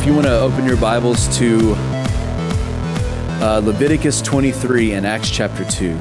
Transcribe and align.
if 0.00 0.06
you 0.06 0.14
want 0.14 0.24
to 0.26 0.40
open 0.40 0.64
your 0.64 0.78
Bibles 0.78 1.28
to 1.36 1.74
uh, 3.42 3.60
Leviticus 3.62 4.22
23 4.22 4.92
and 4.92 5.06
Acts 5.06 5.28
chapter 5.28 5.62
2. 5.62 5.94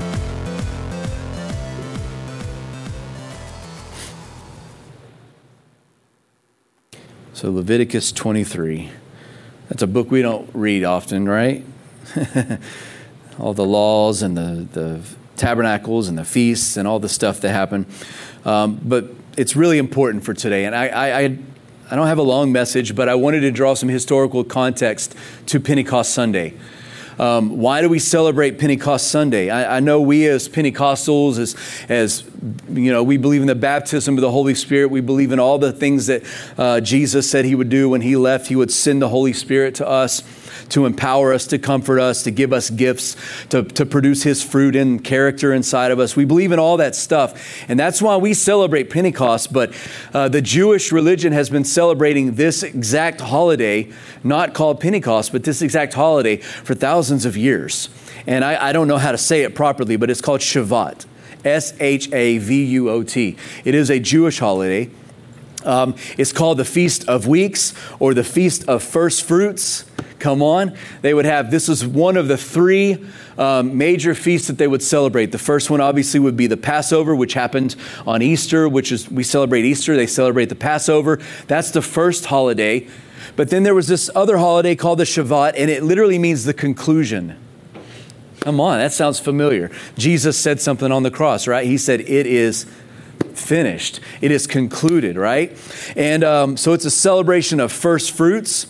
So, 7.34 7.52
Leviticus 7.52 8.14
23. 8.14 8.90
That's 9.68 9.82
a 9.82 9.88
book 9.88 10.10
we 10.10 10.22
don't 10.22 10.50
read 10.54 10.86
often, 10.86 11.28
right? 11.28 11.66
all 13.38 13.54
the 13.54 13.66
laws 13.66 14.22
and 14.22 14.38
the, 14.38 14.66
the 14.72 15.02
tabernacles 15.36 16.08
and 16.08 16.18
the 16.18 16.24
feasts 16.24 16.78
and 16.78 16.88
all 16.88 17.00
the 17.00 17.10
stuff 17.10 17.42
that 17.42 17.50
happen. 17.50 17.86
Um, 18.46 18.80
but 18.82 19.10
it's 19.36 19.58
really 19.58 19.78
important 19.78 20.24
for 20.24 20.34
today. 20.34 20.64
And 20.64 20.74
I, 20.74 20.88
I, 20.88 21.20
I 21.20 21.38
I 21.92 21.96
don't 21.96 22.06
have 22.06 22.20
a 22.20 22.24
long 22.24 22.52
message, 22.52 22.96
but 22.96 23.10
I 23.10 23.16
wanted 23.16 23.40
to 23.42 23.52
draw 23.52 23.74
some 23.74 23.90
historical 23.90 24.44
context 24.44 25.16
to 25.48 25.60
Pentecost 25.60 26.14
Sunday. 26.14 26.54
Um, 27.18 27.58
why 27.58 27.82
do 27.82 27.90
we 27.90 27.98
celebrate 27.98 28.60
Pentecost 28.60 29.10
Sunday? 29.10 29.50
I, 29.50 29.78
I, 29.78 29.80
know 29.80 30.00
we 30.00 30.28
as 30.28 30.48
Pentecostals, 30.48 31.40
as, 31.40 31.56
as 31.90 32.24
you 32.70 32.92
know, 32.92 33.04
we 33.04 33.18
believe 33.18 33.42
in 33.42 33.48
the 33.48 33.56
baptism 33.56 34.16
of 34.16 34.22
the 34.22 34.30
Holy 34.32 34.54
Spirit. 34.54 34.90
We 34.90 35.02
believe 35.02 35.32
in 35.32 35.40
all 35.40 35.58
the 35.58 35.74
things 35.74 36.06
that 36.08 36.24
uh, 36.58 36.80
Jesus 36.80 37.30
said 37.30 37.44
he 37.44 37.56
would 37.56 37.70
do 37.70 37.90
when 37.90 38.02
he 38.02 38.16
left. 38.16 38.48
He 38.48 38.56
would 38.56 38.72
send 38.72 39.02
the 39.02 39.10
Holy 39.10 39.34
Spirit 39.34 39.76
to 39.76 39.88
us 39.88 40.22
to 40.70 40.86
empower 40.86 41.34
us, 41.34 41.48
to 41.48 41.60
comfort 41.60 42.00
us, 42.00 42.24
to 42.24 42.32
give 42.32 42.54
us 42.54 42.70
gifts, 42.70 43.16
to, 43.50 43.64
to 43.64 43.86
produce 43.86 44.24
His 44.24 44.44
fruit 44.44 44.76
and 44.76 45.04
character 45.04 45.54
inside 45.54 45.92
of 45.92 46.00
us. 46.00 46.16
We 46.16 46.26
believe 46.26 46.52
in 46.52 46.60
all 46.60 46.78
that 46.78 46.96
stuff. 46.96 47.64
And 47.70 47.80
that's 47.80 48.02
why 48.02 48.18
we 48.18 48.34
celebrate 48.34 48.90
Pentecost. 48.90 49.52
But 49.54 49.74
uh, 50.14 50.30
the 50.30 50.42
Jewish 50.42 50.92
religion 50.92 51.34
has 51.34 51.50
been 51.50 51.64
celebrating 51.64 52.36
this 52.36 52.64
exact 52.64 53.22
holiday, 53.22 53.92
not 54.24 54.54
called 54.54 54.80
Pentecost, 54.80 55.32
but 55.32 55.44
this 55.44 55.62
exact 55.62 55.94
holiday 55.94 56.38
for 56.38 56.76
thousands 56.76 57.26
of 57.26 57.38
years. 57.38 57.90
And 58.28 58.44
I, 58.44 58.70
I 58.70 58.72
don't 58.74 58.88
know 58.88 58.98
how 58.98 59.12
to 59.12 59.18
say 59.18 59.44
it 59.44 59.56
properly, 59.56 59.96
but 59.96 60.10
it's 60.10 60.22
called 60.22 60.42
Shavuot. 60.42 61.06
S 61.46 61.74
H 61.80 62.12
A 62.12 62.38
V 62.38 62.66
U 62.66 62.90
O 62.90 63.04
T. 63.04 63.38
It 63.64 63.74
is 63.74 63.90
a 63.90 64.00
Jewish 64.00 64.40
holiday. 64.40 64.90
Um, 65.66 65.96
it's 66.18 66.32
called 66.32 66.58
the 66.58 66.66
Feast 66.66 67.08
of 67.08 67.28
Weeks 67.28 67.74
or 68.00 68.14
the 68.14 68.24
Feast 68.24 68.68
of 68.68 68.84
First 68.84 69.24
Fruits 69.24 69.86
come 70.20 70.42
on. 70.42 70.76
They 71.02 71.14
would 71.14 71.26
have, 71.26 71.50
this 71.50 71.70
is 71.70 71.86
one 71.86 72.18
of 72.18 72.28
the 72.28 72.38
three 72.38 73.06
um, 73.38 73.78
major 73.78 74.14
feasts 74.14 74.48
that 74.48 74.58
they 74.58 74.68
would 74.68 74.84
celebrate. 74.84 75.32
The 75.32 75.38
first 75.38 75.70
one, 75.70 75.82
obviously, 75.82 76.20
would 76.20 76.38
be 76.38 76.48
the 76.48 76.58
Passover, 76.58 77.16
which 77.16 77.34
happened 77.34 77.76
on 78.06 78.22
Easter, 78.22 78.68
which 78.68 78.92
is, 78.92 79.10
we 79.10 79.24
celebrate 79.24 79.66
Easter, 79.66 79.96
they 79.96 80.08
celebrate 80.08 80.50
the 80.50 80.56
Passover. 80.56 81.20
That's 81.48 81.72
the 81.72 81.82
first 81.82 82.26
holiday. 82.26 82.88
But 83.36 83.50
then 83.50 83.64
there 83.64 83.76
was 83.76 83.88
this 83.88 84.10
other 84.16 84.38
holiday 84.38 84.76
called 84.76 85.00
the 85.00 85.06
Shavuot, 85.06 85.54
and 85.56 85.70
it 85.70 85.84
literally 85.84 86.20
means 86.20 86.44
the 86.44 86.54
conclusion. 86.54 87.38
Come 88.42 88.60
on, 88.60 88.80
that 88.80 88.94
sounds 88.94 89.20
familiar. 89.20 89.72
Jesus 89.98 90.38
said 90.38 90.62
something 90.62 90.92
on 90.92 91.04
the 91.04 91.12
cross, 91.12 91.48
right? 91.48 91.66
He 91.66 91.78
said, 91.78 92.02
It 92.02 92.26
is 92.26 92.66
finished, 93.38 94.00
it 94.22 94.32
is 94.32 94.48
concluded, 94.48 95.18
right? 95.18 95.56
And 95.96 96.24
um, 96.24 96.58
so 96.58 96.74
it's 96.74 96.86
a 96.86 96.92
celebration 96.92 97.60
of 97.60 97.72
first 97.72 98.12
fruits. 98.12 98.68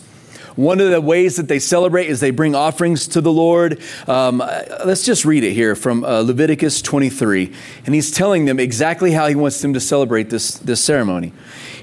One 0.56 0.80
of 0.80 0.90
the 0.90 1.00
ways 1.00 1.36
that 1.36 1.48
they 1.48 1.58
celebrate 1.58 2.08
is 2.08 2.20
they 2.20 2.32
bring 2.32 2.54
offerings 2.54 3.06
to 3.08 3.20
the 3.20 3.32
Lord. 3.32 3.80
Um, 4.06 4.38
let's 4.84 5.04
just 5.04 5.24
read 5.24 5.44
it 5.44 5.52
here 5.52 5.74
from 5.74 6.04
uh, 6.04 6.20
Leviticus 6.20 6.82
23. 6.82 7.54
And 7.86 7.94
he's 7.94 8.10
telling 8.10 8.44
them 8.44 8.58
exactly 8.58 9.12
how 9.12 9.28
he 9.28 9.34
wants 9.34 9.62
them 9.62 9.72
to 9.74 9.80
celebrate 9.80 10.28
this, 10.28 10.58
this 10.58 10.82
ceremony. 10.82 11.32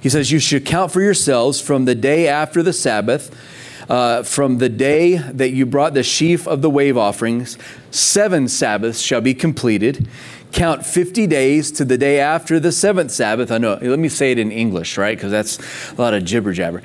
He 0.02 0.10
says, 0.10 0.32
You 0.32 0.40
should 0.40 0.66
count 0.66 0.92
for 0.92 1.02
yourselves 1.02 1.62
from 1.62 1.86
the 1.86 1.96
day 1.96 2.28
after 2.28 2.62
the 2.62 2.74
Sabbath. 2.74 3.36
Uh, 3.90 4.22
from 4.22 4.58
the 4.58 4.68
day 4.68 5.16
that 5.16 5.52
you 5.52 5.66
brought 5.66 5.94
the 5.94 6.04
sheaf 6.04 6.46
of 6.46 6.62
the 6.62 6.70
wave 6.70 6.98
offerings, 6.98 7.58
seven 7.90 8.50
Sabbaths 8.50 9.00
shall 9.00 9.22
be 9.22 9.34
completed. 9.34 10.10
Count 10.58 10.84
50 10.84 11.28
days 11.28 11.72
to 11.74 11.86
the 11.86 12.00
day 12.00 12.20
after 12.20 12.60
the 12.60 12.72
seventh 12.72 13.12
Sabbath. 13.12 13.52
I 13.52 13.60
know, 13.60 13.78
let 13.80 14.00
me 14.00 14.10
say 14.10 14.32
it 14.32 14.40
in 14.40 14.52
English, 14.52 14.98
right? 14.98 15.16
Because 15.16 15.30
that's 15.30 15.60
a 15.92 16.02
lot 16.02 16.16
of 16.16 16.26
jibber 16.26 16.52
jabber. 16.52 16.82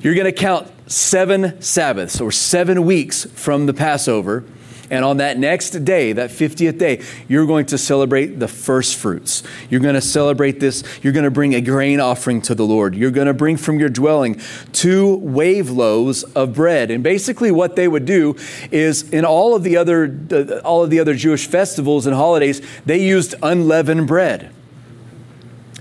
You're 0.00 0.14
going 0.14 0.24
to 0.24 0.32
count 0.32 0.72
seven 0.90 1.60
Sabbaths 1.60 2.22
or 2.22 2.32
seven 2.32 2.86
weeks 2.86 3.26
from 3.26 3.66
the 3.66 3.74
Passover. 3.74 4.44
And 4.92 5.06
on 5.06 5.16
that 5.16 5.38
next 5.38 5.70
day, 5.86 6.12
that 6.12 6.28
50th 6.28 6.76
day, 6.76 7.02
you're 7.26 7.46
going 7.46 7.64
to 7.66 7.78
celebrate 7.78 8.38
the 8.38 8.46
first 8.46 8.96
fruits. 8.96 9.42
You're 9.70 9.80
going 9.80 9.94
to 9.94 10.02
celebrate 10.02 10.60
this. 10.60 10.84
You're 11.02 11.14
going 11.14 11.24
to 11.24 11.30
bring 11.30 11.54
a 11.54 11.62
grain 11.62 11.98
offering 11.98 12.42
to 12.42 12.54
the 12.54 12.66
Lord. 12.66 12.94
You're 12.94 13.10
going 13.10 13.26
to 13.26 13.32
bring 13.32 13.56
from 13.56 13.80
your 13.80 13.88
dwelling 13.88 14.38
two 14.74 15.16
wave 15.16 15.70
loaves 15.70 16.24
of 16.24 16.52
bread. 16.52 16.90
And 16.90 17.02
basically, 17.02 17.50
what 17.50 17.74
they 17.74 17.88
would 17.88 18.04
do 18.04 18.36
is 18.70 19.08
in 19.10 19.24
all 19.24 19.56
of 19.56 19.62
the 19.62 19.78
other, 19.78 20.60
all 20.62 20.84
of 20.84 20.90
the 20.90 21.00
other 21.00 21.14
Jewish 21.14 21.46
festivals 21.46 22.04
and 22.04 22.14
holidays, 22.14 22.60
they 22.84 23.02
used 23.02 23.34
unleavened 23.42 24.06
bread. 24.06 24.52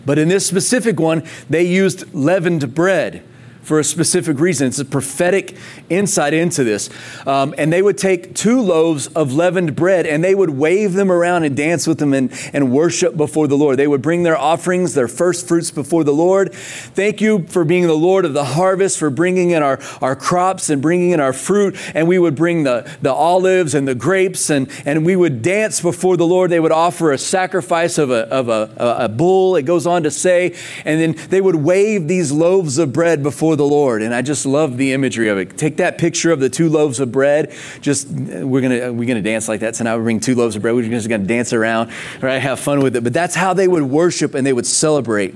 But 0.06 0.20
in 0.20 0.30
this 0.30 0.46
specific 0.46 1.02
one, 1.02 1.28
they 1.50 1.64
used 1.64 2.14
leavened 2.14 2.74
bread 2.74 3.26
for 3.62 3.80
a 3.80 3.84
specific 3.84 4.40
reason. 4.40 4.68
It's 4.68 4.80
a 4.80 4.86
prophetic 4.86 5.56
insight 5.90 6.34
into 6.34 6.64
this. 6.64 6.90
Um, 7.28 7.54
and 7.58 7.72
they 7.72 7.82
would 7.82 7.98
take 7.98 8.34
two 8.36 8.62
loaves 8.62 9.08
of 9.08 9.34
leavened 9.34 9.76
bread 9.76 10.06
and 10.06 10.24
they 10.24 10.36
would 10.36 10.50
wave 10.50 10.94
them 10.94 11.12
around 11.12 11.44
and 11.44 11.56
dance 11.56 11.88
with 11.88 12.00
them 12.00 12.14
and, 12.14 12.32
and 12.54 12.72
worship 12.72 13.16
before 13.16 13.48
the 13.48 13.58
Lord. 13.58 13.78
They 13.78 13.88
would 13.88 14.02
bring 14.02 14.24
their 14.24 14.38
offerings, 14.38 14.94
their 14.94 15.08
first 15.08 15.48
fruits 15.48 15.72
before 15.72 16.04
the 16.04 16.14
Lord. 16.14 16.54
Thank 16.54 17.22
you 17.22 17.46
for 17.48 17.64
being 17.64 17.88
the 17.88 17.94
Lord 17.94 18.26
of 18.26 18.34
the 18.34 18.46
harvest, 18.46 18.98
for 18.98 19.10
bringing 19.10 19.52
in 19.52 19.62
our, 19.64 19.80
our 20.02 20.16
crops 20.16 20.70
and 20.70 20.82
bringing 20.82 21.12
in 21.12 21.20
our 21.20 21.34
fruit. 21.34 21.78
And 21.94 22.08
we 22.08 22.20
would 22.20 22.36
bring 22.36 22.64
the, 22.64 22.90
the 23.02 23.14
olives 23.14 23.74
and 23.74 23.88
the 23.88 23.96
grapes 23.96 24.50
and, 24.50 24.70
and 24.86 25.06
we 25.06 25.16
would 25.16 25.42
dance 25.42 25.82
before 25.82 26.18
the 26.18 26.26
Lord. 26.26 26.50
They 26.52 26.60
would 26.60 26.72
offer 26.72 27.12
a 27.12 27.18
sacrifice 27.18 27.98
of 27.98 28.10
a, 28.10 28.28
of 28.30 28.50
a, 28.50 28.74
a, 28.78 29.06
a 29.06 29.10
bull, 29.10 29.56
it 29.56 29.64
goes 29.64 29.86
on 29.86 30.04
to 30.04 30.12
say. 30.12 30.56
And 30.86 31.00
then 31.00 31.30
they 31.30 31.42
would 31.42 31.56
wave 31.56 32.08
these 32.08 32.32
loaves 32.32 32.78
of 32.78 32.92
bread 32.94 33.24
before 33.24 33.51
before 33.52 33.68
the 33.68 33.76
Lord. 33.76 34.02
And 34.02 34.14
I 34.14 34.22
just 34.22 34.46
love 34.46 34.78
the 34.78 34.94
imagery 34.94 35.28
of 35.28 35.38
it. 35.38 35.58
Take 35.58 35.78
that 35.78 35.98
picture 35.98 36.32
of 36.32 36.40
the 36.40 36.50
two 36.50 36.70
loaves 36.70 37.02
of 37.02 37.12
bread. 37.12 37.54
Just 37.82 38.08
we're 38.08 38.62
gonna 38.62 38.94
we're 38.94 39.08
gonna 39.08 39.22
dance 39.22 39.50
like 39.50 39.60
that 39.60 39.74
tonight. 39.74 39.98
We 39.98 40.04
bring 40.04 40.20
two 40.22 40.36
loaves 40.36 40.56
of 40.56 40.62
bread. 40.62 40.74
We're 40.74 40.88
just 40.88 41.10
gonna 41.10 41.26
dance 41.26 41.52
around, 41.52 41.92
right? 42.22 42.40
Have 42.40 42.62
fun 42.62 42.80
with 42.82 42.96
it. 42.96 43.04
But 43.04 43.12
that's 43.12 43.36
how 43.36 43.54
they 43.54 43.68
would 43.68 43.84
worship 43.84 44.36
and 44.36 44.48
they 44.48 44.54
would 44.54 44.66
celebrate. 44.66 45.36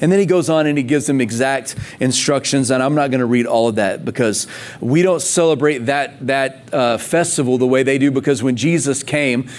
And 0.00 0.10
then 0.10 0.18
he 0.18 0.24
goes 0.24 0.48
on 0.48 0.66
and 0.66 0.78
he 0.78 0.84
gives 0.84 1.06
them 1.06 1.20
exact 1.20 1.76
instructions. 2.00 2.70
And 2.70 2.82
I'm 2.82 2.94
not 2.94 3.10
going 3.10 3.20
to 3.20 3.26
read 3.26 3.44
all 3.44 3.68
of 3.68 3.74
that 3.74 4.02
because 4.02 4.46
we 4.80 5.02
don't 5.02 5.20
celebrate 5.20 5.78
that, 5.80 6.26
that 6.26 6.72
uh, 6.72 6.96
festival 6.96 7.58
the 7.58 7.66
way 7.66 7.82
they 7.82 7.98
do 7.98 8.10
because 8.10 8.42
when 8.42 8.56
Jesus 8.56 9.02
came, 9.02 9.50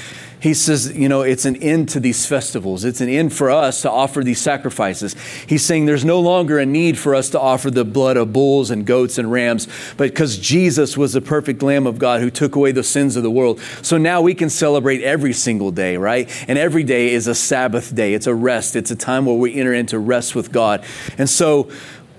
he 0.42 0.56
says, 0.56 0.98
you 0.98 1.08
know, 1.08 1.22
it's 1.22 1.46
an 1.46 1.56
end 1.58 1.90
to 1.90 2.00
these 2.00 2.26
festivals. 2.26 2.84
It's 2.84 3.00
an 3.00 3.10
end 3.10 3.32
for 3.32 3.52
us 3.52 3.84
to 3.84 3.92
offer 3.92 4.24
these 4.24 4.42
sacrifices. 4.42 5.16
He's 5.46 5.64
saying 5.64 5.86
there's 5.86 6.04
no 6.04 6.20
longer 6.20 6.58
a 6.58 6.66
need 6.66 6.98
for 6.98 7.14
us 7.14 7.30
to 7.30 7.40
offer 7.40 7.70
the 7.70 7.86
blood 7.86 8.18
of 8.18 8.34
bulls 8.34 8.72
and 8.72 8.84
goats 8.84 9.20
and 9.20 9.32
rams, 9.32 9.68
but 9.98 10.10
because 10.10 10.40
Jesus 10.40 10.98
was 10.98 11.14
the 11.14 11.22
perfect 11.22 11.62
Lamb 11.62 11.86
of 11.86 12.00
God 12.00 12.22
who 12.22 12.32
took 12.32 12.56
away 12.56 12.72
the 12.72 12.82
sins 12.84 13.16
of 13.16 13.22
the 13.22 13.30
world. 13.30 13.62
So 13.84 14.00
now 14.00 14.24
we 14.24 14.34
can 14.34 14.50
celebrate 14.50 15.04
every 15.04 15.34
single 15.34 15.70
day, 15.70 15.96
right? 15.98 16.28
And 16.50 16.58
every 16.58 16.84
day 16.84 17.12
is 17.14 17.28
a 17.28 17.36
Sabbath 17.36 17.94
day. 17.94 18.16
It's 18.16 18.26
a 18.26 18.34
rest. 18.34 18.76
It's 18.76 18.90
a 18.90 18.96
time 18.96 19.28
where 19.28 19.36
we 19.36 19.54
enter 19.54 19.76
into 19.76 20.00
rest 20.00 20.34
with 20.34 20.52
God. 20.52 20.84
And 21.20 21.30
so, 21.30 21.70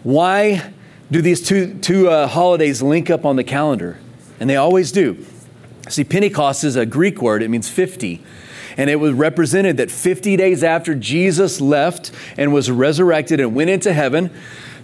why 0.05 0.73
do 1.11 1.23
these 1.23 1.45
two, 1.45 1.75
two 1.81 2.09
uh, 2.09 2.29
holidays 2.29 2.83
link 2.83 3.11
up 3.11 3.25
on 3.25 3.35
the 3.35 3.45
calendar? 3.45 3.99
And 4.39 4.49
they 4.49 4.57
always 4.57 4.93
do. 4.93 5.27
See, 5.89 6.05
Pentecost 6.05 6.65
is 6.65 6.77
a 6.77 6.87
Greek 6.87 7.21
word, 7.21 7.43
it 7.43 7.49
means 7.49 7.69
50. 7.69 8.23
And 8.77 8.89
it 8.89 8.97
was 8.97 9.13
represented 9.13 9.77
that 9.77 9.91
50 9.91 10.37
days 10.37 10.65
after 10.65 10.95
Jesus 10.95 11.61
left 11.61 12.11
and 12.39 12.55
was 12.55 12.71
resurrected 12.71 13.41
and 13.41 13.55
went 13.55 13.69
into 13.69 13.93
heaven, 13.93 14.31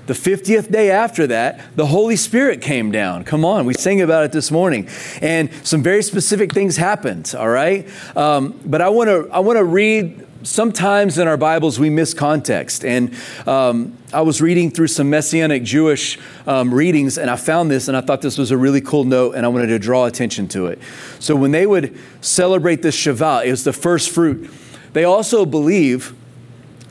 the 0.09 0.15
50th 0.15 0.71
day 0.71 0.91
after 0.91 1.27
that, 1.27 1.61
the 1.77 1.87
Holy 1.87 2.17
Spirit 2.17 2.63
came 2.63 2.91
down. 2.91 3.25
Come 3.25 3.45
on, 3.45 3.67
we 3.67 3.75
sang 3.75 4.01
about 4.01 4.25
it 4.25 4.33
this 4.33 4.51
morning. 4.51 4.89
And 5.21 5.51
some 5.63 5.83
very 5.83 6.03
specific 6.03 6.53
things 6.53 6.79
happened, 6.79 7.35
all 7.37 7.49
right? 7.49 7.87
Um, 8.17 8.59
but 8.65 8.81
I 8.81 8.89
want 8.89 9.09
to 9.09 9.29
I 9.31 9.41
wanna 9.41 9.65
read 9.65 10.27
sometimes 10.43 11.19
in 11.19 11.27
our 11.27 11.37
Bibles 11.37 11.79
we 11.79 11.91
miss 11.91 12.15
context. 12.15 12.85
And 12.85 13.15
um, 13.47 13.97
I 14.13 14.23
was 14.23 14.41
reading 14.41 14.71
through 14.71 14.89
some 14.89 15.11
Messianic 15.11 15.63
Jewish 15.63 16.19
um, 16.47 16.73
readings 16.73 17.19
and 17.19 17.31
I 17.31 17.37
found 17.37 17.71
this 17.71 17.89
and 17.89 17.97
I 17.97 18.01
thought 18.01 18.23
this 18.23 18.39
was 18.39 18.51
a 18.51 18.57
really 18.57 18.81
cool 18.81 19.05
note 19.05 19.35
and 19.35 19.45
I 19.45 19.49
wanted 19.49 19.69
to 19.69 19.79
draw 19.79 20.07
attention 20.07 20.49
to 20.49 20.67
it. 20.67 20.79
So 21.19 21.35
when 21.35 21.51
they 21.51 21.67
would 21.67 21.99
celebrate 22.21 22.83
this 22.83 22.97
Shavuot, 22.97 23.47
it 23.47 23.51
was 23.51 23.65
the 23.65 23.73
first 23.73 24.11
fruit, 24.11 24.51
they 24.93 25.05
also 25.05 25.45
believe 25.45 26.15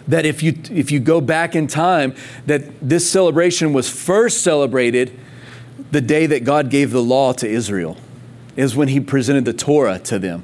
that 0.08 0.26
if 0.26 0.42
you, 0.42 0.58
if 0.72 0.92
you 0.92 1.00
go 1.00 1.20
back 1.20 1.56
in 1.56 1.68
time, 1.68 2.16
that 2.46 2.64
this 2.82 3.10
celebration 3.10 3.74
was 3.74 3.90
first 3.90 4.42
celebrated 4.42 5.18
the 5.92 6.02
day 6.02 6.26
that 6.28 6.44
God 6.44 6.70
gave 6.70 6.92
the 6.92 7.02
law 7.02 7.34
to 7.34 7.48
Israel, 7.48 7.98
is 8.56 8.76
when 8.76 8.88
he 8.88 9.00
presented 9.00 9.46
the 9.46 9.54
Torah 9.54 10.00
to 10.00 10.18
them. 10.18 10.44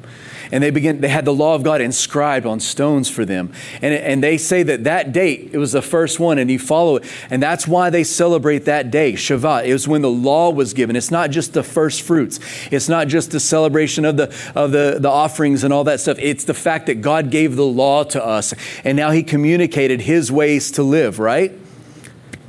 And 0.54 0.64
they 0.64 0.70
begin. 0.70 1.02
They 1.02 1.10
had 1.10 1.26
the 1.26 1.34
law 1.34 1.56
of 1.56 1.64
God 1.64 1.82
inscribed 1.82 2.46
on 2.46 2.60
stones 2.60 3.10
for 3.10 3.26
them, 3.26 3.52
and 3.82 3.92
and 3.92 4.24
they 4.24 4.38
say 4.38 4.62
that 4.62 4.84
that 4.84 5.12
date 5.12 5.50
it 5.52 5.58
was 5.58 5.72
the 5.72 5.82
first 5.82 6.20
one, 6.20 6.38
and 6.38 6.50
you 6.50 6.60
follow 6.60 6.98
it, 6.98 7.06
and 7.32 7.42
that's 7.42 7.68
why 7.68 7.90
they 7.90 8.04
celebrate 8.04 8.60
that 8.66 8.92
day, 8.92 9.14
Shavuot. 9.14 9.66
It 9.66 9.74
was 9.74 9.88
when 9.88 10.04
the 10.04 10.12
law 10.12 10.52
was 10.52 10.76
given. 10.76 10.96
It's 10.96 11.10
not 11.10 11.32
just 11.32 11.54
the 11.54 11.64
first 11.64 12.04
fruits. 12.04 12.40
It's 12.70 12.88
not 12.88 13.08
just 13.08 13.32
the 13.32 13.40
celebration 13.40 14.06
of 14.06 14.16
the 14.16 14.34
of 14.54 14.72
the 14.72 14.98
the 15.00 15.10
offerings 15.10 15.64
and 15.64 15.74
all 15.74 15.86
that 15.86 16.00
stuff. 16.00 16.18
It's 16.20 16.44
the 16.44 16.54
fact 16.54 16.86
that 16.86 17.02
God 17.02 17.32
gave 17.32 17.56
the 17.56 17.66
law 17.66 18.04
to 18.04 18.24
us, 18.24 18.54
and 18.84 18.96
now 18.96 19.10
He 19.10 19.24
communicated 19.24 20.02
His 20.02 20.32
ways 20.32 20.70
to 20.74 20.84
live. 20.84 21.18
Right? 21.18 21.52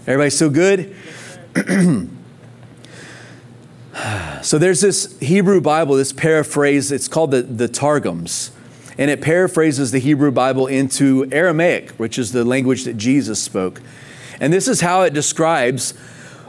Everybody 0.07 0.29
still 0.29 0.51
good? 0.51 0.95
so 4.45 4.59
there's 4.59 4.83
this 4.83 5.19
Hebrew 5.21 5.63
Bible, 5.63 5.97
this 5.97 6.13
paraphrase, 6.13 6.93
it's 6.93 7.09
called 7.09 7.31
the, 7.31 7.41
the 7.41 7.67
Targums. 7.67 8.51
And 8.99 9.11
it 9.11 9.23
paraphrases 9.23 9.91
the 9.91 9.99
Hebrew 9.99 10.31
Bible 10.31 10.67
into 10.67 11.27
Aramaic, 11.33 11.93
which 11.93 12.19
is 12.19 12.33
the 12.33 12.45
language 12.45 12.85
that 12.85 12.99
Jesus 12.99 13.43
spoke. 13.43 13.81
And 14.41 14.53
this 14.53 14.69
is 14.69 14.83
how 14.83 15.01
it 15.01 15.15
describes 15.15 15.95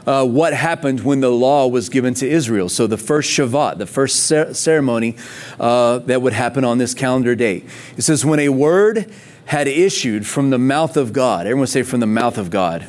uh, 0.06 0.26
what 0.26 0.52
happened 0.52 1.04
when 1.04 1.20
the 1.20 1.30
law 1.30 1.66
was 1.68 1.88
given 1.88 2.12
to 2.14 2.28
Israel. 2.28 2.68
So, 2.68 2.86
the 2.86 2.98
first 2.98 3.30
Shavuot, 3.30 3.78
the 3.78 3.86
first 3.86 4.26
ceremony 4.26 5.16
uh, 5.58 6.00
that 6.00 6.20
would 6.20 6.34
happen 6.34 6.64
on 6.64 6.76
this 6.76 6.92
calendar 6.92 7.34
date. 7.34 7.64
It 7.96 8.02
says, 8.02 8.26
When 8.26 8.40
a 8.40 8.50
word 8.50 9.10
had 9.46 9.68
issued 9.68 10.26
from 10.26 10.50
the 10.50 10.58
mouth 10.58 10.98
of 10.98 11.14
God, 11.14 11.46
everyone 11.46 11.66
say, 11.66 11.82
from 11.82 12.00
the 12.00 12.06
mouth 12.06 12.36
of 12.36 12.50
God. 12.50 12.86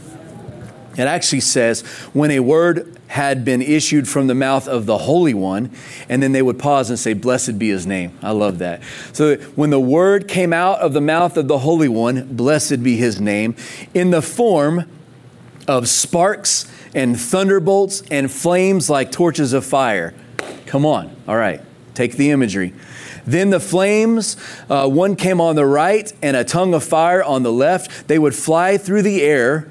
It 0.98 1.04
actually 1.04 1.42
says, 1.42 1.82
when 2.14 2.32
a 2.32 2.40
word 2.40 2.98
had 3.08 3.46
been 3.46 3.62
issued 3.62 4.08
from 4.10 4.28
the 4.28 4.36
mouth 4.36 4.68
of 4.68 4.86
the 4.86 4.98
Holy 4.98 5.34
One, 5.34 5.72
and 6.10 6.22
then 6.22 6.32
they 6.32 6.42
would 6.42 6.60
pause 6.60 6.90
and 6.90 6.98
say, 6.98 7.14
Blessed 7.14 7.60
be 7.60 7.70
his 7.70 7.86
name. 7.86 8.18
I 8.22 8.32
love 8.32 8.58
that. 8.60 8.82
So 9.14 9.36
when 9.56 9.70
the 9.70 9.80
word 9.80 10.28
came 10.28 10.54
out 10.54 10.80
of 10.80 10.94
the 10.94 11.02
mouth 11.02 11.38
of 11.38 11.48
the 11.48 11.60
Holy 11.60 11.88
One, 11.88 12.36
blessed 12.36 12.84
be 12.84 12.98
his 12.98 13.22
name, 13.22 13.56
in 13.94 14.10
the 14.10 14.22
form 14.22 14.90
of 15.68 15.88
sparks 15.88 16.72
and 16.96 17.20
thunderbolts 17.20 18.02
and 18.10 18.32
flames 18.32 18.90
like 18.90 19.12
torches 19.12 19.54
of 19.54 19.66
fire. 19.66 20.14
Come 20.66 20.86
on. 20.86 21.16
All 21.28 21.38
right. 21.38 21.62
Take 21.94 22.14
the 22.14 22.32
imagery. 22.32 22.74
Then 23.26 23.50
the 23.50 23.60
flames, 23.60 24.38
uh, 24.70 24.88
one 24.88 25.16
came 25.16 25.42
on 25.42 25.56
the 25.56 25.66
right 25.66 26.12
and 26.22 26.38
a 26.38 26.44
tongue 26.44 26.74
of 26.74 26.84
fire 26.84 27.24
on 27.24 27.44
the 27.44 27.52
left. 27.52 28.08
They 28.08 28.18
would 28.18 28.36
fly 28.36 28.78
through 28.78 29.02
the 29.02 29.22
air 29.22 29.68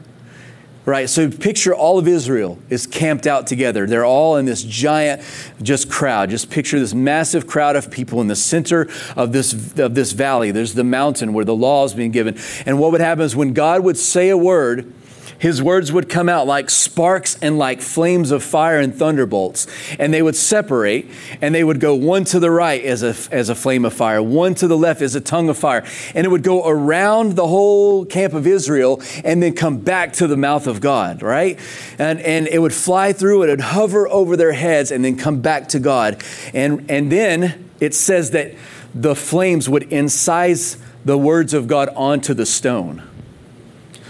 Right, 0.87 1.11
so 1.11 1.29
picture 1.29 1.75
all 1.75 1.99
of 1.99 2.06
Israel 2.06 2.61
is 2.71 2.87
camped 2.87 3.27
out 3.27 3.49
together. 3.49 3.88
They're 3.88 4.05
all 4.05 4.37
in 4.37 4.44
this 4.44 4.62
giant, 4.62 5.21
just 5.61 5.91
crowd. 5.91 6.31
Just 6.31 6.49
picture 6.49 6.79
this 6.79 6.94
massive 6.94 7.49
crowd 7.49 7.75
of 7.75 7.91
people 7.91 8.21
in 8.21 8.29
the 8.29 8.37
center 8.37 8.88
of 9.17 9.33
this 9.33 9.53
of 9.81 9.97
this 9.97 10.12
valley. 10.12 10.53
There's 10.53 10.75
the 10.75 10.85
mountain 10.85 11.33
where 11.33 11.44
the 11.44 11.56
law 11.56 11.85
is 11.85 11.93
being 11.93 12.12
given. 12.12 12.38
And 12.67 12.79
what 12.79 12.93
would 12.93 13.00
happen 13.00 13.25
is 13.25 13.35
when 13.35 13.53
God 13.53 13.83
would 13.83 13.99
say 13.99 14.29
a 14.29 14.37
word, 14.37 14.93
his 15.38 15.62
words 15.62 15.93
would 15.93 16.09
come 16.09 16.29
out 16.29 16.47
like 16.47 16.71
sparks 16.71 17.38
and 17.43 17.59
like 17.59 17.81
flames 17.81 18.31
of 18.31 18.43
fire 18.43 18.79
and 18.79 18.94
thunderbolts. 18.94 19.67
And 19.99 20.12
they 20.12 20.23
would 20.23 20.37
separate 20.37 21.11
and 21.41 21.55
they 21.55 21.65
would 21.65 21.81
go 21.81 21.94
one 21.94 22.25
to 22.27 22.41
the 22.41 22.50
right 22.50 22.83
as 22.83 23.03
a, 23.03 23.35
as 23.35 23.49
a 23.49 23.55
flame 23.55 23.85
of 23.85 23.93
fire, 23.93 24.23
one 24.23 24.55
to 24.56 24.69
the 24.69 24.77
left 24.77 25.03
as 25.03 25.15
a 25.15 25.21
tongue 25.21 25.49
of 25.49 25.59
fire. 25.59 25.85
And 26.15 26.25
it 26.25 26.31
would 26.31 26.43
go 26.43 26.67
around 26.67 27.37
the 27.37 27.47
whole 27.47 28.05
camp 28.05 28.33
of 28.33 28.47
Israel 28.47 29.03
and 29.25 29.43
then 29.43 29.55
come 29.55 29.79
back 29.79 30.15
to 30.15 30.27
the 30.27 30.37
mouth 30.37 30.67
of 30.67 30.81
God, 30.81 31.23
right? 31.23 31.59
And, 31.99 32.21
and 32.21 32.47
it 32.49 32.59
would 32.59 32.75
fly 32.75 33.12
through, 33.12 33.44
it 33.44 33.49
would 33.49 33.61
hover 33.61 34.09
over 34.09 34.37
their 34.37 34.53
heads 34.53 34.91
and 34.91 35.05
then 35.05 35.17
come 35.17 35.41
back 35.41 35.69
to 35.69 35.79
God. 35.79 36.23
And, 36.55 36.91
and 36.91 37.12
then 37.12 37.71
it 37.81 37.94
says 37.94 38.31
that 38.31 38.55
the 38.94 39.15
flames 39.15 39.69
would 39.69 39.91
incise 39.91 40.79
the 41.05 41.19
words 41.19 41.55
of 41.55 41.69
God 41.69 41.91
onto 41.94 42.35
the 42.35 42.47
stone. 42.47 43.03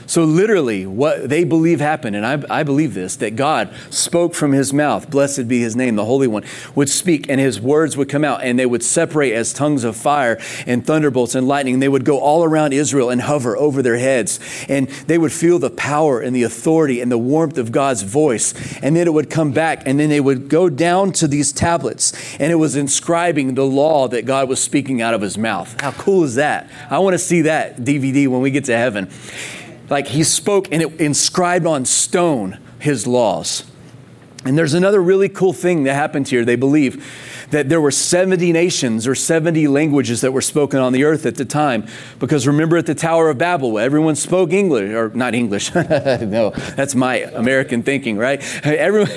So, 0.06 0.24
literally, 0.24 0.86
what 0.86 1.28
they 1.28 1.42
believe 1.42 1.80
happened, 1.80 2.14
and 2.14 2.24
I, 2.24 2.60
I, 2.60 2.62
believe 2.62 2.94
this, 2.94 3.16
that 3.16 3.34
God 3.34 3.74
spoke 3.90 4.34
from 4.34 4.52
his 4.52 4.72
mouth, 4.72 5.10
blessed 5.10 5.48
be 5.48 5.60
his 5.60 5.74
name, 5.74 5.96
the 5.96 6.04
Holy 6.04 6.28
One, 6.28 6.44
would 6.76 6.88
speak, 6.88 7.28
and 7.28 7.40
his 7.40 7.60
words 7.60 7.96
would 7.96 8.08
come 8.08 8.24
out, 8.24 8.42
and 8.44 8.56
they 8.56 8.66
would 8.66 8.84
separate 8.84 9.32
as 9.32 9.52
tongues 9.52 9.82
of 9.82 9.96
fire 9.96 10.38
and 10.64 10.86
thunderbolts 10.86 11.34
and 11.34 11.48
lightning. 11.48 11.80
They 11.80 11.88
would 11.88 12.04
go 12.04 12.20
all 12.20 12.44
around 12.44 12.72
Israel 12.72 13.10
and 13.10 13.20
hover 13.20 13.56
over 13.56 13.82
their 13.82 13.98
heads, 13.98 14.38
and 14.68 14.88
they 15.08 15.18
would 15.18 15.32
feel 15.32 15.58
the 15.58 15.70
power 15.70 16.20
and 16.20 16.34
the 16.34 16.44
authority 16.44 17.00
and 17.00 17.10
the 17.10 17.18
warmth 17.18 17.58
of 17.58 17.72
God's 17.72 18.02
voice. 18.02 18.54
And 18.82 18.94
then 18.94 19.08
it 19.08 19.12
would 19.12 19.28
come 19.28 19.50
back, 19.50 19.82
and 19.86 19.98
then 19.98 20.08
they 20.08 20.20
would 20.20 20.48
go 20.48 20.68
down 20.68 21.10
to 21.12 21.26
these 21.26 21.52
tablets, 21.52 22.12
and 22.38 22.52
it 22.52 22.56
was 22.56 22.76
inscribing 22.76 23.54
the 23.54 23.66
law 23.66 24.06
that 24.08 24.24
God 24.24 24.48
was 24.48 24.62
speaking 24.62 25.02
out 25.02 25.14
of 25.14 25.20
his 25.20 25.36
mouth. 25.36 25.80
How 25.80 25.90
cool 25.90 26.22
is 26.22 26.36
that? 26.36 26.70
I 26.90 27.00
want 27.00 27.14
to 27.14 27.18
see 27.18 27.42
that 27.42 27.78
DVD 27.78 28.28
when 28.28 28.40
we 28.40 28.52
get 28.52 28.66
to 28.66 28.76
heaven. 28.76 29.10
Like 29.88 30.08
he 30.08 30.24
spoke 30.24 30.68
and 30.72 30.82
it 30.82 31.00
inscribed 31.00 31.66
on 31.66 31.84
stone 31.84 32.58
his 32.78 33.06
laws. 33.06 33.64
And 34.44 34.56
there's 34.56 34.74
another 34.74 35.02
really 35.02 35.28
cool 35.28 35.52
thing 35.52 35.84
that 35.84 35.94
happened 35.94 36.28
here, 36.28 36.44
they 36.44 36.56
believe 36.56 37.04
that 37.50 37.68
there 37.68 37.80
were 37.80 37.90
70 37.90 38.52
nations 38.52 39.06
or 39.06 39.14
70 39.14 39.68
languages 39.68 40.20
that 40.20 40.32
were 40.32 40.40
spoken 40.40 40.80
on 40.80 40.92
the 40.92 41.04
earth 41.04 41.26
at 41.26 41.36
the 41.36 41.44
time. 41.44 41.86
Because 42.18 42.46
remember 42.46 42.76
at 42.76 42.86
the 42.86 42.94
Tower 42.94 43.30
of 43.30 43.38
Babel, 43.38 43.78
everyone 43.78 44.16
spoke 44.16 44.52
English, 44.52 44.92
or 44.92 45.10
not 45.10 45.34
English. 45.34 45.74
no, 45.74 46.50
that's 46.74 46.94
my 46.94 47.16
American 47.16 47.82
thinking, 47.82 48.16
right? 48.16 48.42
Everyone, 48.66 49.10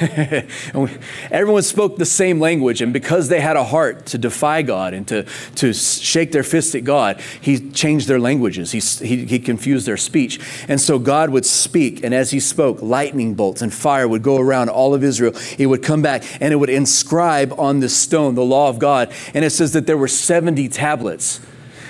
everyone 1.31 1.63
spoke 1.63 1.97
the 1.97 2.05
same 2.05 2.39
language. 2.39 2.81
And 2.81 2.93
because 2.93 3.29
they 3.29 3.39
had 3.39 3.55
a 3.55 3.63
heart 3.63 4.05
to 4.07 4.17
defy 4.17 4.61
God 4.61 4.93
and 4.93 5.07
to, 5.07 5.25
to 5.55 5.73
shake 5.73 6.31
their 6.31 6.43
fist 6.43 6.75
at 6.75 6.83
God, 6.83 7.19
He 7.41 7.71
changed 7.71 8.07
their 8.07 8.19
languages. 8.19 8.71
He, 8.71 8.79
he, 8.79 9.25
he 9.25 9.39
confused 9.39 9.85
their 9.85 9.97
speech. 9.97 10.39
And 10.67 10.79
so 10.79 10.99
God 10.99 11.29
would 11.31 11.45
speak. 11.45 12.03
And 12.03 12.13
as 12.13 12.31
He 12.31 12.39
spoke, 12.39 12.81
lightning 12.81 13.33
bolts 13.33 13.61
and 13.61 13.73
fire 13.73 14.07
would 14.07 14.23
go 14.23 14.37
around 14.37 14.69
all 14.69 14.93
of 14.93 15.03
Israel. 15.03 15.33
It 15.57 15.67
would 15.67 15.83
come 15.83 16.01
back 16.01 16.23
and 16.41 16.53
it 16.53 16.57
would 16.57 16.69
inscribe 16.69 17.53
on 17.57 17.79
the 17.79 17.89
stone 17.89 18.18
stone, 18.19 18.35
the 18.35 18.43
law 18.43 18.69
of 18.69 18.79
God. 18.79 19.11
And 19.33 19.45
it 19.45 19.51
says 19.51 19.73
that 19.73 19.87
there 19.87 19.97
were 19.97 20.07
70 20.07 20.67
tablets. 20.69 21.39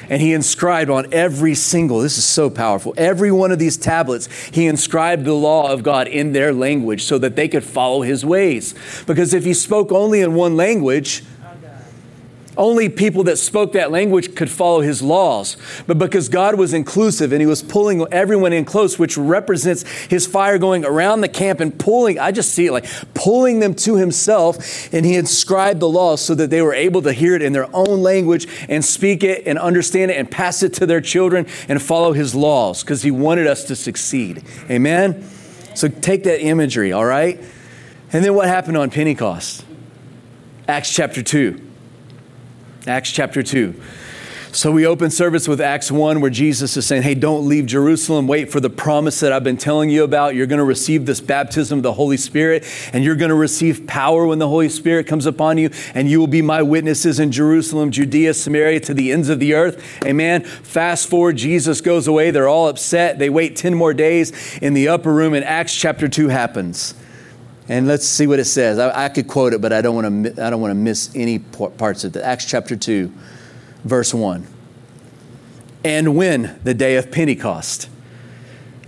And 0.10 0.22
he 0.22 0.34
inscribed 0.34 0.90
on 0.90 1.14
every 1.14 1.54
single, 1.54 2.00
this 2.00 2.18
is 2.18 2.26
so 2.26 2.50
powerful, 2.50 2.96
every 2.98 3.32
one 3.32 3.52
of 3.52 3.60
these 3.60 3.78
tablets, 3.78 4.28
he 4.50 4.66
inscribed 4.66 5.24
the 5.24 5.34
law 5.34 5.72
of 5.72 5.84
God 5.84 6.08
in 6.08 6.34
their 6.34 6.52
language 6.52 7.04
so 7.04 7.20
that 7.20 7.36
they 7.36 7.48
could 7.48 7.64
follow 7.64 8.02
his 8.02 8.26
ways. 8.26 8.74
Because 9.06 9.36
if 9.36 9.46
he 9.46 9.54
spoke 9.54 9.92
only 9.92 10.22
in 10.22 10.34
one 10.34 10.58
language, 10.58 11.24
only 12.60 12.90
people 12.90 13.24
that 13.24 13.38
spoke 13.38 13.72
that 13.72 13.90
language 13.90 14.36
could 14.36 14.50
follow 14.50 14.82
his 14.82 15.02
laws. 15.02 15.56
But 15.88 15.98
because 15.98 16.28
God 16.28 16.60
was 16.60 16.74
inclusive 16.74 17.32
and 17.32 17.42
he 17.42 17.48
was 17.48 17.64
pulling 17.64 18.06
everyone 18.12 18.52
in 18.52 18.66
close, 18.66 19.00
which 19.00 19.18
represents 19.18 19.84
his 20.04 20.28
fire 20.28 20.58
going 20.58 20.84
around 20.84 21.22
the 21.22 21.30
camp 21.30 21.62
and 21.62 21.80
pulling, 21.80 22.20
I 22.20 22.32
just 22.34 22.54
see 22.54 22.68
it 22.68 22.74
like 22.74 22.86
pulling 23.14 23.62
them 23.62 23.74
to 23.76 23.96
himself. 23.96 24.94
And 24.94 25.06
he 25.06 25.16
inscribed 25.16 25.80
the 25.80 25.88
laws 25.88 26.22
so 26.22 26.36
that 26.36 26.50
they 26.50 26.62
were 26.62 26.74
able 26.74 27.02
to 27.04 27.14
hear 27.14 27.34
it 27.34 27.42
in 27.42 27.54
their 27.54 27.74
own 27.74 28.04
language 28.04 28.46
and 28.68 28.84
speak 28.84 29.24
it 29.24 29.48
and 29.48 29.58
understand 29.58 30.12
it 30.12 30.18
and 30.18 30.30
pass 30.30 30.62
it 30.62 30.74
to 30.74 30.86
their 30.86 31.02
children 31.02 31.48
and 31.70 31.82
follow 31.82 32.12
his 32.12 32.36
laws 32.36 32.84
because 32.84 33.02
he 33.02 33.10
wanted 33.12 33.48
us 33.48 33.64
to 33.64 33.76
succeed. 33.76 34.44
Amen? 34.70 35.24
So 35.76 35.88
take 35.88 36.26
that 36.26 36.42
imagery, 36.42 36.92
all 36.92 37.06
right? 37.06 37.40
And 38.12 38.26
then 38.26 38.34
what 38.36 38.50
happened 38.50 38.76
on 38.76 38.90
Pentecost? 38.90 39.64
Acts 40.68 40.94
chapter 40.94 41.24
2. 41.24 41.68
Acts 42.90 43.12
chapter 43.12 43.44
2. 43.44 43.80
So 44.52 44.72
we 44.72 44.88
open 44.88 45.12
service 45.12 45.48
with 45.48 45.62
Acts 45.62 45.92
1 45.92 46.22
where 46.22 46.32
Jesus 46.32 46.76
is 46.76 46.88
saying, 46.88 47.04
Hey, 47.04 47.14
don't 47.14 47.48
leave 47.48 47.68
Jerusalem. 47.68 48.26
Wait 48.26 48.52
for 48.52 48.60
the 48.60 48.70
promise 48.70 49.20
that 49.20 49.32
I've 49.32 49.44
been 49.44 49.58
telling 49.58 49.92
you 49.92 50.04
about. 50.04 50.34
You're 50.34 50.48
going 50.48 50.58
to 50.58 50.66
receive 50.66 51.06
this 51.06 51.22
baptism 51.22 51.80
of 51.80 51.84
the 51.84 51.94
Holy 51.94 52.18
Spirit, 52.18 52.66
and 52.92 53.04
you're 53.04 53.16
going 53.16 53.30
to 53.30 53.36
receive 53.36 53.86
power 53.86 54.26
when 54.26 54.40
the 54.40 54.48
Holy 54.48 54.70
Spirit 54.70 55.06
comes 55.06 55.28
upon 55.28 55.60
you, 55.60 55.70
and 55.94 56.10
you 56.10 56.20
will 56.20 56.26
be 56.26 56.42
my 56.42 56.64
witnesses 56.64 57.20
in 57.20 57.32
Jerusalem, 57.32 57.92
Judea, 57.92 58.34
Samaria, 58.34 58.80
to 58.80 58.96
the 58.96 59.12
ends 59.12 59.30
of 59.30 59.40
the 59.40 59.54
earth. 59.54 60.04
Amen. 60.04 60.44
Fast 60.44 61.08
forward, 61.08 61.38
Jesus 61.38 61.82
goes 61.82 62.08
away. 62.08 62.32
They're 62.32 62.48
all 62.48 62.70
upset. 62.70 63.20
They 63.20 63.30
wait 63.30 63.56
10 63.56 63.76
more 63.76 63.94
days 63.94 64.58
in 64.64 64.74
the 64.74 64.88
upper 64.88 65.14
room, 65.14 65.36
and 65.36 65.46
Acts 65.46 65.76
chapter 65.76 66.08
2 66.08 66.30
happens. 66.30 66.96
And 67.70 67.88
let's 67.88 68.06
see 68.06 68.26
what 68.26 68.40
it 68.40 68.46
says. 68.46 68.80
I, 68.80 69.06
I 69.06 69.10
could 69.10 69.28
quote 69.28 69.54
it, 69.54 69.62
but 69.62 69.72
I 69.72 69.82
don't 69.82 69.96
want 69.96 70.36
to. 70.36 70.44
I 70.44 70.50
don't 70.50 70.60
want 70.60 70.72
to 70.72 70.76
miss 70.76 71.16
any 71.16 71.38
parts 71.38 72.04
of 72.04 72.16
it. 72.16 72.22
Acts 72.22 72.46
chapter 72.46 72.76
two, 72.76 73.14
verse 73.84 74.12
one. 74.12 74.48
And 75.84 76.16
when 76.16 76.60
the 76.64 76.74
day 76.74 76.98
of 76.98 77.12
Pentecost 77.12 77.88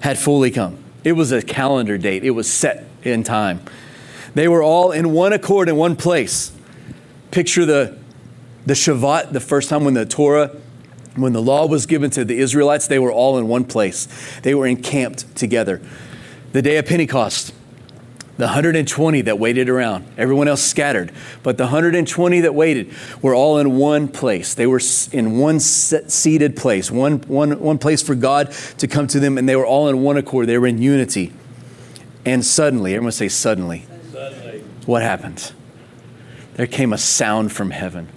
had 0.01 0.17
fully 0.17 0.49
come, 0.49 0.83
it 1.03 1.13
was 1.13 1.31
a 1.31 1.43
calendar 1.43 1.97
date. 1.97 2.25
It 2.25 2.31
was 2.31 2.51
set 2.51 2.85
in 3.03 3.23
time. 3.23 3.61
They 4.33 4.47
were 4.47 4.63
all 4.63 4.91
in 4.91 5.11
one 5.11 5.31
accord 5.31 5.69
in 5.69 5.75
one 5.75 5.95
place. 5.95 6.51
Picture 7.29 7.65
the 7.65 7.99
the 8.65 8.73
Shavuot, 8.73 9.31
the 9.31 9.39
first 9.39 9.69
time 9.69 9.83
when 9.83 9.93
the 9.93 10.07
Torah, 10.07 10.55
when 11.15 11.33
the 11.33 11.41
law 11.41 11.67
was 11.67 11.85
given 11.85 12.09
to 12.11 12.25
the 12.25 12.39
Israelites, 12.39 12.87
they 12.87 12.99
were 12.99 13.11
all 13.11 13.37
in 13.37 13.47
one 13.47 13.63
place. 13.63 14.07
They 14.41 14.55
were 14.55 14.65
encamped 14.65 15.35
together. 15.35 15.81
The 16.51 16.61
day 16.63 16.77
of 16.77 16.87
Pentecost 16.87 17.53
The 18.41 18.47
120 18.47 19.21
that 19.21 19.37
waited 19.37 19.69
around, 19.69 20.03
everyone 20.17 20.47
else 20.47 20.63
scattered, 20.63 21.11
but 21.43 21.59
the 21.59 21.65
120 21.65 22.39
that 22.39 22.55
waited 22.55 22.91
were 23.21 23.35
all 23.35 23.59
in 23.59 23.77
one 23.77 24.07
place. 24.07 24.55
They 24.55 24.65
were 24.65 24.81
in 25.11 25.37
one 25.37 25.59
seated 25.59 26.57
place, 26.57 26.89
one, 26.89 27.19
one, 27.27 27.59
one 27.59 27.77
place 27.77 28.01
for 28.01 28.15
God 28.15 28.51
to 28.79 28.87
come 28.87 29.05
to 29.05 29.19
them, 29.19 29.37
and 29.37 29.47
they 29.47 29.55
were 29.55 29.67
all 29.67 29.89
in 29.89 30.01
one 30.01 30.17
accord. 30.17 30.47
They 30.47 30.57
were 30.57 30.65
in 30.65 30.81
unity. 30.81 31.31
And 32.25 32.43
suddenly, 32.43 32.95
everyone 32.95 33.11
say, 33.11 33.29
suddenly. 33.29 33.85
suddenly. 34.11 34.61
What 34.87 35.03
happened? 35.03 35.51
There 36.55 36.65
came 36.65 36.93
a 36.93 36.97
sound 36.97 37.51
from 37.51 37.69
heaven. 37.69 38.09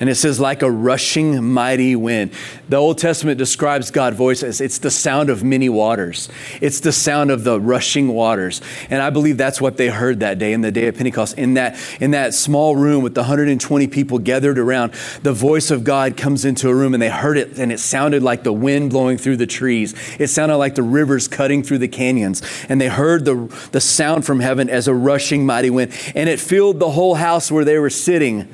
And 0.00 0.08
it 0.08 0.14
says, 0.14 0.40
like 0.40 0.62
a 0.62 0.70
rushing 0.70 1.44
mighty 1.44 1.94
wind. 1.94 2.32
The 2.70 2.78
Old 2.78 2.96
Testament 2.96 3.36
describes 3.36 3.90
God's 3.90 4.16
voice 4.16 4.42
as 4.42 4.62
it's 4.62 4.78
the 4.78 4.90
sound 4.90 5.28
of 5.28 5.44
many 5.44 5.68
waters. 5.68 6.30
It's 6.62 6.80
the 6.80 6.90
sound 6.90 7.30
of 7.30 7.44
the 7.44 7.60
rushing 7.60 8.08
waters. 8.08 8.62
And 8.88 9.02
I 9.02 9.10
believe 9.10 9.36
that's 9.36 9.60
what 9.60 9.76
they 9.76 9.88
heard 9.88 10.20
that 10.20 10.38
day 10.38 10.54
in 10.54 10.62
the 10.62 10.72
day 10.72 10.86
of 10.86 10.96
Pentecost. 10.96 11.36
In 11.36 11.52
that, 11.54 11.78
in 12.00 12.12
that 12.12 12.32
small 12.32 12.76
room 12.76 13.02
with 13.02 13.14
the 13.14 13.20
120 13.20 13.88
people 13.88 14.18
gathered 14.18 14.58
around, 14.58 14.94
the 15.22 15.34
voice 15.34 15.70
of 15.70 15.84
God 15.84 16.16
comes 16.16 16.46
into 16.46 16.70
a 16.70 16.74
room 16.74 16.94
and 16.94 17.02
they 17.02 17.10
heard 17.10 17.36
it 17.36 17.58
and 17.58 17.70
it 17.70 17.78
sounded 17.78 18.22
like 18.22 18.42
the 18.42 18.54
wind 18.54 18.88
blowing 18.88 19.18
through 19.18 19.36
the 19.36 19.46
trees. 19.46 19.94
It 20.18 20.28
sounded 20.28 20.56
like 20.56 20.76
the 20.76 20.82
rivers 20.82 21.28
cutting 21.28 21.62
through 21.62 21.78
the 21.78 21.88
canyons. 21.88 22.42
And 22.70 22.80
they 22.80 22.88
heard 22.88 23.26
the, 23.26 23.54
the 23.72 23.82
sound 23.82 24.24
from 24.24 24.40
heaven 24.40 24.70
as 24.70 24.88
a 24.88 24.94
rushing 24.94 25.44
mighty 25.44 25.68
wind. 25.68 25.92
And 26.14 26.26
it 26.30 26.40
filled 26.40 26.78
the 26.78 26.90
whole 26.92 27.16
house 27.16 27.52
where 27.52 27.66
they 27.66 27.78
were 27.78 27.90
sitting. 27.90 28.48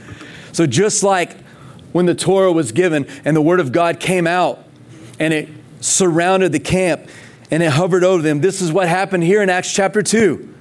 So 0.57 0.67
just 0.67 1.03
like 1.03 1.37
when 1.93 2.07
the 2.07 2.15
Torah 2.15 2.51
was 2.51 2.73
given 2.73 3.07
and 3.27 3.37
the 3.37 3.43
Word 3.43 3.61
of 3.61 3.73
God 3.73 4.01
came 4.01 4.27
out 4.27 4.65
and 5.21 5.35
it 5.35 5.51
surrounded 5.81 6.51
the 6.51 6.61
camp 6.61 7.11
and 7.51 7.63
it 7.63 7.73
hovered 7.73 8.03
over 8.03 8.23
them, 8.23 8.41
this 8.41 8.63
is 8.63 8.73
what 8.73 8.89
happened 8.89 9.23
here 9.23 9.43
in 9.43 9.51
Acts 9.51 9.71
chapter 9.71 10.03
2. 10.03 10.55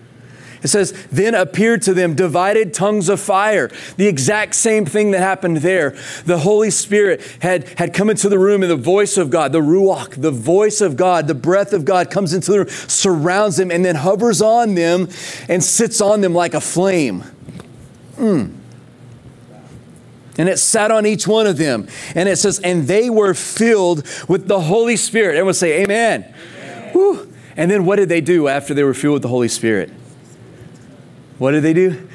It 0.64 0.68
says, 0.68 0.92
then 1.14 1.34
appeared 1.34 1.82
to 1.84 1.94
them 1.94 2.14
divided 2.14 2.74
tongues 2.74 3.08
of 3.08 3.22
fire. 3.22 3.72
The 3.96 4.08
exact 4.08 4.56
same 4.56 4.86
thing 4.86 5.12
that 5.12 5.20
happened 5.20 5.58
there. 5.58 5.96
The 6.25 6.40
Holy 6.40 6.72
Spirit 6.72 7.22
had, 7.40 7.70
had 7.80 7.94
come 7.94 8.10
into 8.10 8.28
the 8.28 8.38
room 8.38 8.64
and 8.64 8.72
the 8.72 8.75
voice 8.75 9.16
of 9.16 9.30
God, 9.30 9.54
the 9.54 9.62
Ruach, 9.62 10.22
the 10.22 10.30
voice 10.30 10.82
of 10.82 10.98
God, 10.98 11.28
the 11.28 11.36
breath 11.36 11.72
of 11.72 11.86
God 11.86 12.12
comes 12.12 12.34
into 12.34 12.52
the 12.52 12.58
room, 12.60 12.68
surrounds 12.68 13.56
them, 13.56 13.72
and 13.72 13.86
then 13.86 13.96
hovers 13.96 14.42
on 14.42 14.75
them 14.75 15.08
and 15.48 15.64
sits 15.64 16.02
on 16.02 16.20
them 16.20 16.34
like 16.34 16.54
a 16.54 16.60
flame. 16.60 17.24
Mm. 18.18 18.56
And 20.38 20.50
it 20.50 20.60
sat 20.60 20.92
on 20.92 21.06
each 21.06 21.27
one 21.27 21.48
of 21.48 21.58
them. 21.58 21.88
And 22.13 22.27
it 22.27 22.38
says, 22.38 22.60
and 22.60 22.88
they 22.88 23.10
were 23.10 23.34
filled 23.34 24.06
with 24.27 24.48
the 24.48 24.60
Holy 24.60 24.98
Spirit. 24.98 25.36
Everyone 25.36 25.54
say, 25.54 25.84
Amen. 25.84 26.34
Amen. 26.96 27.34
And 27.58 27.72
then 27.72 27.86
what 27.86 27.96
did 27.98 28.10
they 28.10 28.22
do 28.22 28.48
after 28.48 28.74
they 28.74 28.84
were 28.84 28.94
filled 28.94 29.13
with 29.13 29.22
the 29.22 29.30
Holy 29.30 29.48
Spirit? 29.48 29.92
What 31.38 31.51
did 31.51 31.63
they 31.63 31.74
do? 31.74 32.08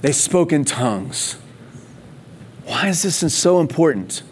They 0.00 0.12
spoke 0.12 0.52
in 0.52 0.64
tongues. 0.64 1.36
Why 2.64 2.88
is 2.88 3.02
this 3.02 3.34
so 3.34 3.60
important? 3.60 4.22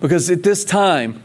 Because 0.00 0.30
at 0.30 0.42
this 0.42 0.64
time, 0.64 1.22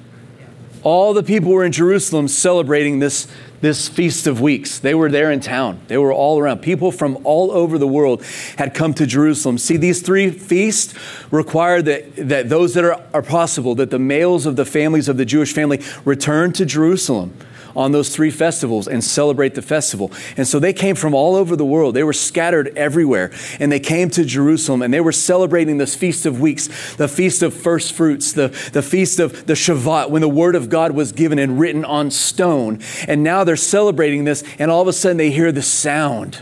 all 0.84 1.14
the 1.14 1.24
people 1.24 1.52
were 1.52 1.64
in 1.64 1.72
Jerusalem 1.72 2.28
celebrating 2.28 3.00
this 3.00 3.28
this 3.62 3.88
Feast 3.88 4.28
of 4.28 4.40
Weeks. 4.40 4.80
They 4.80 4.94
were 4.94 5.10
there 5.10 5.32
in 5.32 5.40
town, 5.40 5.80
they 5.88 5.98
were 5.98 6.14
all 6.14 6.40
around. 6.40 6.62
People 6.62 6.92
from 6.92 7.18
all 7.24 7.52
over 7.52 7.78
the 7.78 7.88
world 7.88 8.24
had 8.58 8.74
come 8.74 8.94
to 8.96 9.06
Jerusalem. 9.06 9.58
See, 9.58 9.78
these 9.78 10.02
three 10.02 10.30
feasts 10.30 10.94
require 11.32 11.82
that, 11.82 12.16
that 12.16 12.50
those 12.50 12.74
that 12.74 12.84
are, 12.84 13.02
are 13.14 13.22
possible, 13.22 13.76
that 13.76 13.90
the 13.90 14.00
males 14.00 14.46
of 14.46 14.56
the 14.56 14.66
families 14.66 15.10
of 15.10 15.18
the 15.18 15.26
Jewish 15.26 15.54
family 15.54 15.82
return 16.06 16.54
to 16.54 16.66
Jerusalem 16.66 17.34
on 17.78 17.92
those 17.92 18.10
three 18.10 18.32
festivals 18.32 18.88
and 18.88 19.04
celebrate 19.04 19.54
the 19.56 19.62
festival. 19.62 20.12
And 20.36 20.48
so 20.48 20.60
they 20.60 20.74
came 20.74 20.96
from 20.96 21.14
all 21.14 21.36
over 21.36 21.56
the 21.56 21.66
world. 21.66 21.96
They 21.96 22.04
were 22.04 22.12
scattered 22.12 22.76
everywhere. 22.76 23.32
And 23.60 23.72
they 23.72 23.80
came 23.80 24.10
to 24.12 24.26
Jerusalem 24.26 24.82
and 24.82 24.94
they 24.94 25.00
were 25.00 25.12
celebrating 25.12 25.78
this 25.78 25.96
Feast 25.96 26.26
of 26.26 26.42
Weeks, 26.42 26.96
the 26.96 27.08
Feast 27.08 27.44
of 27.44 27.54
First 27.54 27.94
Fruits, 27.94 28.34
the, 28.34 28.48
the 28.74 28.82
Feast 28.82 29.20
of 29.20 29.46
the 29.46 29.54
Shavuot, 29.54 30.10
when 30.10 30.22
the 30.22 30.28
Word 30.28 30.56
of 30.56 30.70
God 30.70 30.92
was 30.92 31.12
given 31.12 31.38
and 31.38 31.60
written 31.60 31.86
on 31.86 32.10
stone. 32.10 32.80
And 33.08 33.24
now 33.24 33.44
they're 33.44 33.56
celebrating 33.56 34.24
this, 34.24 34.44
and 34.58 34.72
all 34.72 34.82
of 34.82 34.88
a 34.88 34.94
sudden 34.94 35.18
they 35.18 35.30
hear 35.30 35.52
the 35.52 35.62
sound. 35.62 36.42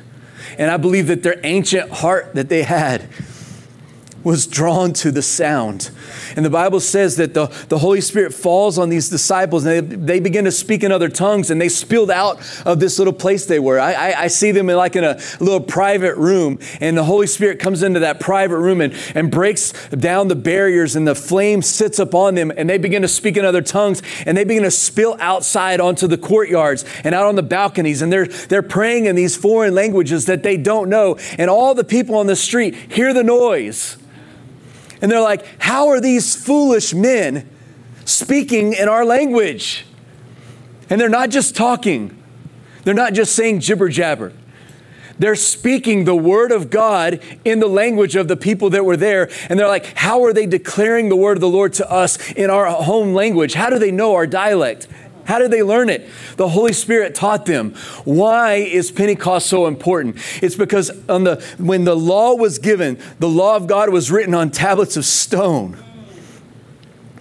And 0.58 0.72
I 0.72 0.78
believe 0.78 1.08
that 1.08 1.22
their 1.22 1.40
ancient 1.44 1.92
heart 1.92 2.34
that 2.36 2.48
they 2.48 2.64
had 2.64 3.10
was 4.26 4.48
drawn 4.48 4.92
to 4.92 5.12
the 5.12 5.22
sound. 5.22 5.92
And 6.36 6.44
the 6.44 6.50
Bible 6.50 6.80
says 6.80 7.16
that 7.18 7.36
the, 7.36 7.46
the 7.70 7.78
Holy 7.78 8.02
Spirit 8.02 8.34
falls 8.34 8.80
on 8.80 8.90
these 8.90 9.08
disciples 9.08 9.66
and 9.66 9.92
they, 9.92 9.96
they 9.96 10.20
begin 10.20 10.46
to 10.46 10.52
speak 10.52 10.84
in 10.84 10.92
other 10.92 11.10
tongues 11.10 11.52
and 11.52 11.62
they 11.62 11.70
spilled 11.70 12.10
out 12.10 12.40
of 12.66 12.80
this 12.80 12.98
little 12.98 13.14
place 13.14 13.46
they 13.46 13.60
were. 13.60 13.80
I, 13.80 13.94
I, 13.94 14.22
I 14.24 14.28
see 14.28 14.52
them 14.52 14.68
in 14.68 14.78
like 14.78 14.96
in 14.96 15.04
a 15.04 15.20
little 15.40 15.62
private 15.62 16.16
room 16.18 16.58
and 16.82 16.98
the 16.98 17.04
Holy 17.04 17.28
Spirit 17.28 17.60
comes 17.60 17.84
into 17.84 18.00
that 18.00 18.20
private 18.20 18.58
room 18.58 18.82
and, 18.82 18.94
and 19.14 19.30
breaks 19.30 19.72
down 19.90 20.28
the 20.28 20.36
barriers 20.36 20.96
and 20.96 21.08
the 21.08 21.16
flame 21.16 21.62
sits 21.62 22.00
upon 22.00 22.34
them 22.34 22.52
and 22.58 22.68
they 22.68 22.80
begin 22.80 23.04
to 23.04 23.08
speak 23.08 23.38
in 23.38 23.46
other 23.46 23.62
tongues 23.62 24.02
and 24.26 24.36
they 24.36 24.44
begin 24.44 24.64
to 24.64 24.72
spill 24.72 25.16
outside 25.20 25.80
onto 25.80 26.08
the 26.08 26.18
courtyards 26.18 26.84
and 27.04 27.14
out 27.14 27.28
on 27.28 27.36
the 27.36 27.44
balconies 27.44 28.02
and 28.02 28.12
they're, 28.12 28.26
they're 28.26 28.64
praying 28.64 29.06
in 29.06 29.16
these 29.16 29.36
foreign 29.36 29.76
languages 29.76 30.26
that 30.26 30.42
they 30.42 30.58
don't 30.58 30.90
know. 30.90 31.16
And 31.38 31.48
all 31.48 31.76
the 31.76 31.84
people 31.84 32.16
on 32.16 32.26
the 32.26 32.36
street 32.36 32.74
hear 32.92 33.14
the 33.14 33.24
noise 33.24 33.98
and 35.02 35.12
they're 35.12 35.22
like, 35.22 35.46
How 35.60 35.88
are 35.90 36.00
these 36.00 36.36
foolish 36.36 36.94
men 36.94 37.50
speaking 38.06 38.74
in 38.74 38.88
our 38.88 39.06
language? 39.06 39.86
And 40.90 41.02
they're 41.02 41.10
not 41.10 41.30
just 41.30 41.56
talking, 41.56 42.22
they're 42.84 42.94
not 42.94 43.14
just 43.14 43.36
saying 43.36 43.60
jibber 43.62 43.90
jabber. 43.90 44.34
They're 45.18 45.36
speaking 45.36 46.04
the 46.04 46.16
word 46.16 46.52
of 46.52 46.70
God 46.70 47.22
in 47.46 47.60
the 47.60 47.68
language 47.68 48.18
of 48.18 48.28
the 48.28 48.36
people 48.36 48.70
that 48.72 48.84
were 48.84 48.98
there. 48.98 49.30
And 49.50 49.58
they're 49.58 49.68
like, 49.68 49.86
How 49.98 50.24
are 50.26 50.34
they 50.34 50.46
declaring 50.46 51.10
the 51.10 51.16
word 51.16 51.38
of 51.38 51.42
the 51.42 51.50
Lord 51.50 51.74
to 51.74 51.90
us 51.90 52.32
in 52.34 52.50
our 52.50 52.66
home 52.66 53.14
language? 53.14 53.54
How 53.54 53.70
do 53.70 53.80
they 53.80 53.92
know 53.92 54.16
our 54.16 54.28
dialect? 54.28 54.88
How 55.26 55.40
did 55.40 55.52
they 55.52 55.64
learn 55.64 55.90
it? 55.90 56.10
The 56.38 56.50
Holy 56.50 56.74
Spirit 56.74 57.16
taught 57.16 57.46
them. 57.46 57.74
Why 58.06 58.56
is 58.56 58.92
Pentecost 58.92 59.48
so 59.48 59.68
important? 59.68 60.18
It's 60.42 60.56
because 60.56 60.92
on 61.10 61.24
the, 61.24 61.44
when 61.58 61.84
the 61.84 61.96
law 61.96 62.36
was 62.36 62.60
given, 62.60 63.00
the 63.20 63.30
law 63.30 63.56
of 63.56 63.68
God 63.68 63.90
was 63.90 64.12
written 64.12 64.34
on 64.34 64.52
tablets 64.52 64.98
of 64.98 65.06
stone. 65.06 65.78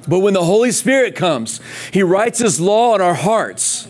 But 0.06 0.18
when 0.20 0.34
the 0.34 0.44
Holy 0.44 0.70
Spirit 0.70 1.16
comes, 1.16 1.60
He 1.92 2.02
writes 2.02 2.38
His 2.38 2.60
law 2.60 2.92
on 2.92 3.00
our 3.00 3.14
hearts. 3.14 3.88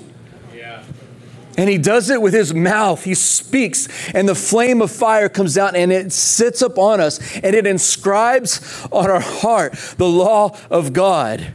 And 1.57 1.71
he 1.71 1.79
does 1.79 2.11
it 2.11 2.21
with 2.21 2.35
his 2.35 2.53
mouth. 2.53 3.05
He 3.05 3.15
speaks, 3.15 3.89
and 4.13 4.29
the 4.29 4.35
flame 4.35 4.83
of 4.83 4.91
fire 4.91 5.29
comes 5.29 5.57
out 5.57 5.77
and 5.77 5.93
it 5.93 6.13
sits 6.13 6.63
upon 6.63 7.01
us 7.01 7.21
and 7.37 7.55
it 7.55 7.67
inscribes 7.67 8.87
on 8.91 9.09
our 9.09 9.21
heart 9.21 9.75
the 9.97 10.09
law 10.09 10.57
of 10.71 10.93
God. 10.93 11.55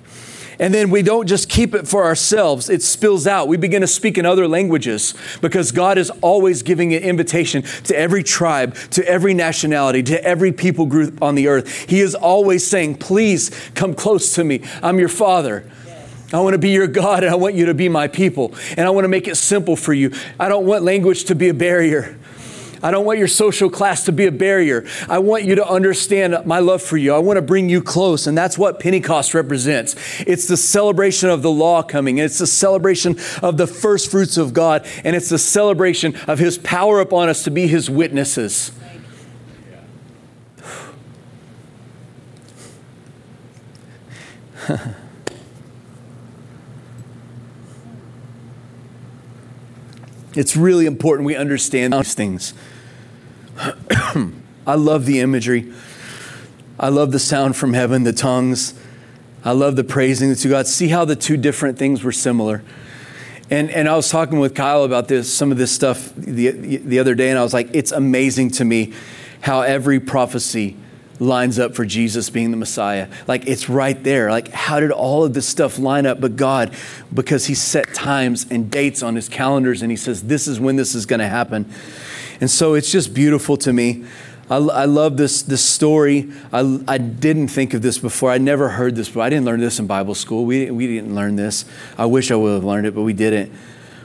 And 0.60 0.74
then 0.74 0.90
we 0.90 1.02
don't 1.02 1.26
just 1.26 1.50
keep 1.50 1.74
it 1.74 1.88
for 1.88 2.04
ourselves, 2.04 2.70
it 2.70 2.84
spills 2.84 3.26
out. 3.26 3.48
We 3.48 3.58
begin 3.58 3.82
to 3.82 3.88
speak 3.88 4.18
in 4.18 4.26
other 4.26 4.48
languages 4.48 5.14
because 5.42 5.72
God 5.72 5.98
is 5.98 6.10
always 6.22 6.62
giving 6.64 6.94
an 6.94 7.02
invitation 7.02 7.64
to 7.86 7.98
every 7.98 8.24
tribe, 8.24 8.76
to 8.92 9.08
every 9.08 9.34
nationality, 9.34 10.04
to 10.04 10.24
every 10.24 10.52
people 10.52 10.86
group 10.86 11.22
on 11.22 11.36
the 11.36 11.48
earth. 11.48 11.90
He 11.90 12.02
is 12.02 12.14
always 12.14 12.68
saying, 12.68 12.96
Please 12.96 13.52
come 13.74 13.94
close 13.94 14.36
to 14.36 14.44
me. 14.44 14.62
I'm 14.84 15.00
your 15.00 15.10
Father. 15.10 15.70
I 16.32 16.40
want 16.42 16.54
to 16.54 16.60
be 16.60 16.70
your 16.70 16.88
God 16.88 17.24
and 17.24 17.32
I 17.32 17.36
want 17.36 17.56
you 17.56 17.66
to 17.68 17.74
be 17.74 17.90
my 17.90 18.08
people. 18.08 18.54
And 18.78 18.82
I 18.82 18.92
want 18.92 19.06
to 19.06 19.10
make 19.10 19.28
it 19.28 19.36
simple 19.36 19.76
for 19.76 19.94
you. 19.94 20.14
I 20.40 20.48
don't 20.48 20.66
want 20.66 20.84
language 20.84 21.26
to 21.26 21.36
be 21.36 21.50
a 21.50 21.54
barrier. 21.54 22.19
I 22.82 22.92
don't 22.92 23.06
want 23.06 23.20
your 23.20 23.28
social 23.28 23.70
class 23.70 24.06
to 24.06 24.12
be 24.12 24.26
a 24.26 24.32
barrier. 24.32 24.86
I 25.08 25.20
want 25.20 25.44
you 25.44 25.56
to 25.56 25.68
understand 25.68 26.36
my 26.46 26.60
love 26.60 26.82
for 26.82 26.98
you. 26.98 27.14
I 27.14 27.20
want 27.20 27.38
to 27.38 27.42
bring 27.42 27.70
you 27.70 27.82
close. 27.82 28.28
And 28.28 28.38
that's 28.38 28.58
what 28.58 28.80
Pentecost 28.80 29.34
represents. 29.34 29.96
It's 30.22 30.48
the 30.48 30.58
celebration 30.58 31.30
of 31.30 31.42
the 31.42 31.52
law 31.52 31.84
coming, 31.84 32.18
it's 32.18 32.38
the 32.38 32.48
celebration 32.48 33.18
of 33.42 33.58
the 33.58 33.68
first 33.68 34.10
fruits 34.12 34.38
of 34.38 34.54
God, 34.54 34.88
and 35.04 35.16
it's 35.16 35.30
the 35.30 35.40
celebration 35.40 36.16
of 36.28 36.40
His 36.40 36.58
power 36.58 37.00
upon 37.00 37.30
us 37.30 37.44
to 37.44 37.52
be 37.52 37.68
His 37.68 37.90
witnesses. 37.90 38.72
it's 50.36 50.56
really 50.56 50.86
important 50.86 51.26
we 51.26 51.36
understand 51.36 51.94
these 51.94 52.14
things. 52.14 52.54
I 54.68 54.76
love 54.76 55.06
the 55.06 55.20
imagery. 55.20 55.72
I 56.80 56.90
love 56.90 57.12
the 57.12 57.20
sound 57.20 57.56
from 57.56 57.74
heaven, 57.74 58.04
the 58.04 58.14
tongues. 58.14 58.74
I 59.44 59.52
love 59.52 59.76
the 59.76 59.84
praising 59.84 60.34
to 60.34 60.50
God. 60.50 60.68
See 60.68 60.88
how 60.88 61.06
the 61.06 61.16
two 61.16 61.38
different 61.38 61.78
things 61.78 62.04
were 62.04 62.12
similar. 62.12 62.64
And, 63.50 63.70
and 63.72 63.90
I 63.90 63.96
was 63.96 64.10
talking 64.10 64.40
with 64.40 64.54
Kyle 64.54 64.84
about 64.84 65.08
this, 65.08 65.34
some 65.34 65.52
of 65.52 65.58
this 65.58 65.72
stuff 65.72 66.14
the, 66.16 66.52
the 66.52 67.00
other 67.00 67.16
day, 67.16 67.30
and 67.30 67.40
I 67.40 67.44
was 67.44 67.54
like, 67.54 67.70
it's 67.74 67.92
amazing 67.92 68.52
to 68.52 68.66
me 68.66 68.94
how 69.42 69.62
every 69.62 70.00
prophecy 70.00 70.78
lines 71.20 71.60
up 71.60 71.76
for 71.76 71.84
Jesus 71.84 72.30
being 72.30 72.52
the 72.52 72.58
Messiah. 72.58 73.10
Like 73.28 73.48
it's 73.48 73.68
right 73.68 74.02
there. 74.04 74.30
Like, 74.30 74.50
how 74.50 74.80
did 74.80 74.92
all 74.92 75.26
of 75.26 75.34
this 75.34 75.48
stuff 75.48 75.78
line 75.80 76.06
up? 76.06 76.22
But 76.22 76.36
God, 76.36 76.74
because 77.14 77.48
He 77.48 77.56
set 77.56 77.94
times 77.94 78.46
and 78.50 78.72
dates 78.72 79.04
on 79.04 79.16
His 79.16 79.28
calendars 79.28 79.82
and 79.82 79.92
He 79.92 79.98
says, 79.98 80.24
this 80.24 80.48
is 80.48 80.60
when 80.60 80.76
this 80.76 80.96
is 80.96 81.06
going 81.06 81.20
to 81.20 81.28
happen. 81.28 81.70
And 82.42 82.50
so 82.50 82.74
it's 82.74 82.92
just 82.92 83.14
beautiful 83.14 83.58
to 83.58 83.74
me. 83.74 84.06
I, 84.50 84.58
I 84.58 84.86
love 84.86 85.18
this, 85.18 85.42
this 85.42 85.64
story. 85.64 86.32
I, 86.52 86.80
I 86.88 86.98
didn't 86.98 87.50
think 87.50 87.74
of 87.74 87.82
this 87.82 88.00
before. 88.00 88.32
I 88.32 88.40
never 88.40 88.70
heard 88.70 88.96
this 88.96 89.08
before. 89.08 89.24
I 89.24 89.30
didn't 89.30 89.46
learn 89.46 89.60
this 89.60 89.80
in 89.80 89.88
Bible 89.88 90.16
school. 90.16 90.46
We, 90.46 90.72
we 90.72 90.88
didn't 90.88 91.14
learn 91.14 91.36
this. 91.36 91.66
I 91.98 92.06
wish 92.06 92.32
I 92.32 92.36
would 92.36 92.56
have 92.56 92.64
learned 92.64 92.88
it, 92.88 92.96
but 92.96 93.04
we 93.04 93.14
didn't. 93.14 93.54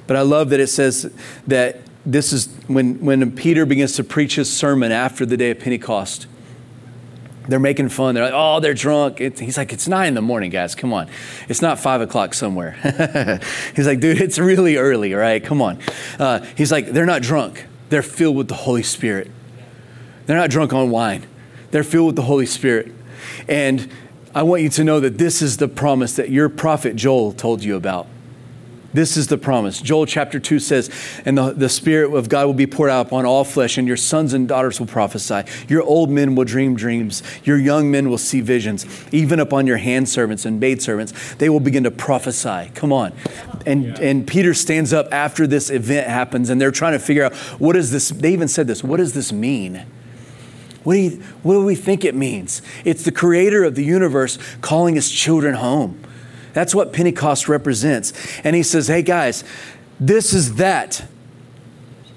But 0.07 0.17
I 0.17 0.21
love 0.21 0.51
that 0.51 0.61
it 0.61 0.67
says 0.67 1.11
that 1.47 1.81
this 2.05 2.33
is 2.33 2.49
when, 2.67 3.01
when 3.05 3.33
Peter 3.35 3.65
begins 3.65 3.97
to 3.97 4.05
preach 4.05 4.35
his 4.35 4.53
sermon 4.53 4.93
after 4.93 5.25
the 5.25 5.39
day 5.39 5.51
of 5.51 5.61
Pentecost. 5.61 6.27
They're 7.49 7.61
making 7.61 7.91
fun. 7.91 8.15
They're 8.15 8.25
like, 8.25 8.35
oh, 8.35 8.61
they're 8.61 8.75
drunk. 8.75 9.19
He's 9.19 9.59
like, 9.59 9.73
it's 9.73 9.87
nine 9.87 10.09
in 10.09 10.15
the 10.15 10.23
morning, 10.23 10.51
guys. 10.51 10.75
Come 10.75 10.95
on. 10.95 11.11
It's 11.49 11.61
not 11.61 11.79
five 11.79 12.01
o'clock 12.01 12.33
somewhere. 12.33 12.73
he's 13.77 13.87
like, 13.87 14.01
dude, 14.01 14.21
it's 14.21 14.39
really 14.39 14.77
early, 14.77 15.13
right? 15.13 15.45
Come 15.45 15.61
on. 15.61 15.79
Uh, 16.19 16.41
he's 16.57 16.73
like, 16.73 16.87
they're 16.87 17.05
not 17.05 17.21
drunk. 17.21 17.67
They're 17.89 18.03
filled 18.03 18.37
with 18.37 18.49
the 18.49 18.55
Holy 18.55 18.83
Spirit. 18.83 19.31
They're 20.27 20.37
not 20.37 20.51
drunk 20.51 20.73
on 20.73 20.91
wine. 20.91 21.27
They're 21.71 21.85
filled 21.85 22.07
with 22.07 22.17
the 22.17 22.23
Holy 22.23 22.47
Spirit. 22.47 22.93
And 23.49 23.91
I 24.35 24.43
want 24.43 24.63
you 24.63 24.69
to 24.71 24.85
know 24.85 25.01
that 25.01 25.19
this 25.19 25.43
is 25.43 25.59
the 25.59 25.69
promise 25.69 26.17
that 26.17 26.31
your 26.31 26.49
prophet 26.49 26.97
Joel 26.97 27.33
told 27.33 27.63
you 27.63 27.77
about. 27.77 28.07
This 28.95 29.17
is 29.17 29.27
the 29.27 29.37
promise. 29.37 29.81
Joel 29.81 30.07
chapter 30.07 30.39
2 30.39 30.61
says, 30.61 30.89
And 31.25 31.37
the, 31.37 31.53
the 31.53 31.69
Spirit 31.69 32.15
of 32.15 32.29
God 32.29 32.47
will 32.47 32.55
be 32.55 32.69
poured 32.69 32.91
out 32.91 33.09
upon 33.09 33.27
all 33.27 33.43
flesh, 33.43 33.77
and 33.77 33.89
your 33.89 33.97
sons 33.97 34.33
and 34.33 34.47
daughters 34.47 34.79
will 34.79 34.87
prophesy. 34.87 35.43
Your 35.67 35.83
old 35.83 36.11
men 36.11 36.37
will 36.37 36.45
dream 36.45 36.77
dreams. 36.77 37.21
Your 37.43 37.59
young 37.59 37.91
men 37.91 38.09
will 38.09 38.19
see 38.19 38.41
visions. 38.41 38.87
Even 39.13 39.41
upon 39.41 39.67
your 39.67 39.79
hand 39.79 40.09
servants 40.09 40.47
and 40.47 40.61
maid 40.61 40.81
servants, 40.81 41.35
they 41.35 41.49
will 41.49 41.59
begin 41.59 41.83
to 41.83 41.91
prophesy. 41.91 42.71
Come 42.77 42.93
on. 42.93 43.13
And, 43.67 43.85
yeah. 43.85 43.99
and 44.01 44.27
Peter 44.27 44.55
stands 44.55 44.93
up 44.93 45.13
after 45.13 45.49
this 45.49 45.71
event 45.71 46.07
happens, 46.07 46.49
and 46.49 46.61
they're 46.61 46.71
trying 46.71 46.93
to 46.93 47.01
figure 47.01 47.25
out 47.25 47.35
what 47.59 47.75
is 47.75 47.91
this? 47.91 48.11
They 48.11 48.33
even 48.33 48.47
said 48.47 48.69
this 48.69 48.85
what 48.85 48.99
does 48.99 49.13
this 49.13 49.33
mean? 49.33 49.85
What 50.85 50.95
do, 50.95 51.01
you, 51.01 51.11
what 51.43 51.55
do 51.55 51.65
we 51.65 51.75
think 51.75 52.05
it 52.05 52.15
means? 52.15 52.63
It's 52.85 53.03
the 53.03 53.11
creator 53.11 53.65
of 53.65 53.75
the 53.75 53.83
universe 53.83 54.39
calling 54.61 54.95
his 54.95 55.11
children 55.11 55.55
home. 55.55 55.99
That's 56.55 56.75
what 56.75 56.93
Pentecost 56.93 57.49
represents. 57.49 58.13
And 58.43 58.57
he 58.57 58.63
says, 58.63 58.89
hey 58.89 59.03
guys, 59.03 59.45
this 60.01 60.33
is 60.33 60.55
that 60.57 61.05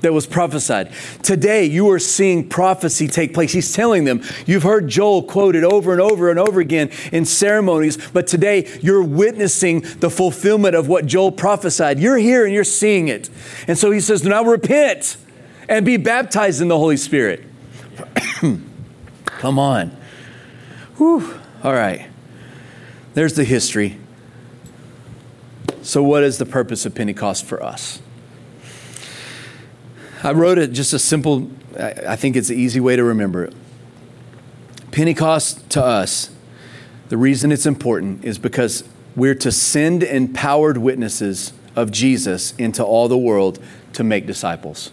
that 0.01 0.13
was 0.13 0.27
prophesied. 0.27 0.91
Today, 1.23 1.65
you 1.65 1.89
are 1.89 1.99
seeing 1.99 2.47
prophecy 2.47 3.07
take 3.07 3.33
place. 3.33 3.51
He's 3.51 3.73
telling 3.73 4.03
them, 4.03 4.21
you've 4.45 4.63
heard 4.63 4.87
Joel 4.87 5.23
quoted 5.23 5.63
over 5.63 5.91
and 5.91 5.99
over 5.99 6.29
and 6.29 6.39
over 6.39 6.59
again 6.59 6.91
in 7.11 7.25
ceremonies, 7.25 7.97
but 8.11 8.27
today 8.27 8.79
you're 8.81 9.03
witnessing 9.03 9.81
the 9.99 10.09
fulfillment 10.09 10.75
of 10.75 10.87
what 10.87 11.07
Joel 11.07 11.31
prophesied. 11.31 11.99
You're 11.99 12.17
here 12.17 12.45
and 12.45 12.53
you're 12.53 12.63
seeing 12.63 13.07
it. 13.07 13.29
And 13.67 13.77
so 13.77 13.89
he 13.91 13.99
says, 13.99 14.23
now 14.23 14.43
repent 14.43 15.17
and 15.67 15.85
be 15.85 15.97
baptized 15.97 16.61
in 16.61 16.67
the 16.67 16.77
Holy 16.77 16.97
Spirit. 16.97 17.43
Come 19.25 19.59
on. 19.59 19.97
Whew. 20.97 21.39
All 21.63 21.73
right. 21.73 22.07
There's 23.15 23.33
the 23.33 23.43
history. 23.43 23.97
So, 25.87 26.03
what 26.03 26.21
is 26.21 26.37
the 26.37 26.45
purpose 26.45 26.85
of 26.85 26.93
Pentecost 26.93 27.45
for 27.45 27.63
us? 27.63 28.01
I 30.21 30.33
wrote 30.33 30.57
it 30.57 30.73
just 30.73 30.91
a 30.91 30.99
simple, 30.99 31.49
I 31.79 32.17
think 32.17 32.35
it's 32.35 32.49
an 32.49 32.57
easy 32.59 32.81
way 32.81 32.97
to 32.97 33.05
remember 33.05 33.45
it. 33.45 33.53
Pentecost 34.91 35.69
to 35.69 35.81
us, 35.81 36.29
the 37.07 37.15
reason 37.15 37.53
it's 37.53 37.65
important 37.65 38.25
is 38.25 38.37
because 38.37 38.83
we're 39.15 39.35
to 39.35 39.49
send 39.49 40.03
empowered 40.03 40.77
witnesses 40.77 41.53
of 41.73 41.91
Jesus 41.91 42.53
into 42.57 42.83
all 42.83 43.07
the 43.07 43.17
world 43.17 43.57
to 43.93 44.03
make 44.03 44.27
disciples. 44.27 44.91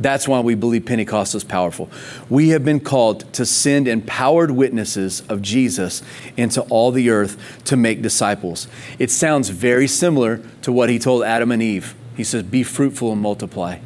That's 0.00 0.26
why 0.26 0.40
we 0.40 0.54
believe 0.54 0.86
Pentecost 0.86 1.34
is 1.34 1.44
powerful. 1.44 1.88
We 2.28 2.48
have 2.48 2.64
been 2.64 2.80
called 2.80 3.32
to 3.34 3.46
send 3.46 3.86
empowered 3.86 4.50
witnesses 4.50 5.22
of 5.28 5.40
Jesus 5.40 6.02
into 6.36 6.62
all 6.62 6.90
the 6.90 7.10
earth 7.10 7.62
to 7.66 7.76
make 7.76 8.02
disciples. 8.02 8.66
It 8.98 9.10
sounds 9.10 9.50
very 9.50 9.86
similar 9.86 10.42
to 10.62 10.72
what 10.72 10.90
he 10.90 10.98
told 10.98 11.22
Adam 11.22 11.52
and 11.52 11.62
Eve. 11.62 11.94
He 12.16 12.24
says, 12.24 12.42
Be 12.42 12.64
fruitful 12.64 13.12
and 13.12 13.20
multiply. 13.20 13.78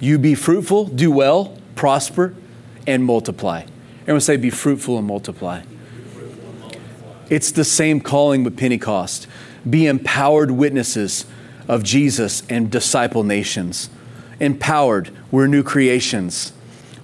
You 0.00 0.18
be 0.18 0.34
fruitful, 0.34 0.86
do 0.86 1.10
well, 1.10 1.58
prosper, 1.76 2.34
and 2.86 3.04
multiply. 3.04 3.64
Everyone 4.02 4.20
say, 4.20 4.36
Be 4.36 4.50
fruitful 4.50 4.98
and 4.98 5.06
multiply. 5.06 5.62
It's 7.30 7.52
the 7.52 7.64
same 7.64 8.00
calling 8.00 8.44
with 8.44 8.56
Pentecost. 8.56 9.26
Be 9.68 9.86
empowered 9.86 10.50
witnesses 10.50 11.24
of 11.68 11.84
Jesus 11.84 12.42
and 12.50 12.70
disciple 12.70 13.22
nations 13.24 13.88
empowered. 14.40 15.10
We're 15.30 15.46
new 15.46 15.62
creations. 15.62 16.52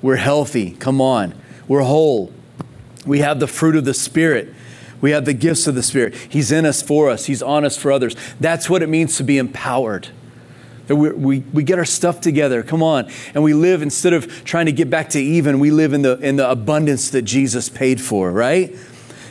We're 0.02 0.16
healthy. 0.16 0.72
Come 0.72 1.00
on. 1.00 1.34
We're 1.68 1.82
whole. 1.82 2.32
We 3.06 3.20
have 3.20 3.40
the 3.40 3.46
fruit 3.46 3.76
of 3.76 3.84
the 3.84 3.94
Spirit. 3.94 4.52
We 5.00 5.10
have 5.12 5.24
the 5.24 5.34
gifts 5.34 5.66
of 5.66 5.74
the 5.74 5.82
Spirit. 5.82 6.14
He's 6.14 6.50
in 6.50 6.66
us 6.66 6.82
for 6.82 7.10
us, 7.10 7.26
He's 7.26 7.42
on 7.42 7.64
us 7.64 7.76
for 7.76 7.92
others. 7.92 8.16
That's 8.40 8.68
what 8.68 8.82
it 8.82 8.88
means 8.88 9.16
to 9.18 9.22
be 9.22 9.38
empowered. 9.38 10.08
That 10.86 10.96
we, 10.96 11.10
we, 11.10 11.40
we 11.52 11.62
get 11.64 11.78
our 11.78 11.84
stuff 11.84 12.20
together, 12.20 12.62
come 12.62 12.82
on, 12.82 13.10
and 13.34 13.42
we 13.42 13.54
live 13.54 13.82
instead 13.82 14.12
of 14.12 14.44
trying 14.44 14.66
to 14.66 14.72
get 14.72 14.88
back 14.88 15.10
to 15.10 15.20
even, 15.20 15.58
we 15.58 15.72
live 15.72 15.92
in 15.92 16.02
the, 16.02 16.16
in 16.18 16.36
the 16.36 16.48
abundance 16.48 17.10
that 17.10 17.22
Jesus 17.22 17.68
paid 17.68 18.00
for, 18.00 18.30
right? 18.30 18.74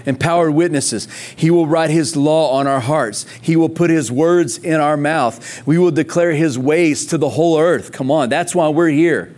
Empowered 0.05 0.51
witnesses. 0.51 1.07
He 1.35 1.49
will 1.49 1.67
write 1.67 1.89
His 1.89 2.15
law 2.15 2.51
on 2.51 2.67
our 2.67 2.79
hearts. 2.79 3.25
He 3.41 3.55
will 3.55 3.69
put 3.69 3.89
His 3.89 4.11
words 4.11 4.57
in 4.57 4.79
our 4.79 4.97
mouth. 4.97 5.65
We 5.65 5.77
will 5.77 5.91
declare 5.91 6.33
His 6.33 6.57
ways 6.57 7.05
to 7.07 7.17
the 7.17 7.29
whole 7.29 7.59
earth. 7.59 7.91
Come 7.91 8.11
on, 8.11 8.29
that's 8.29 8.55
why 8.55 8.69
we're 8.69 8.89
here. 8.89 9.35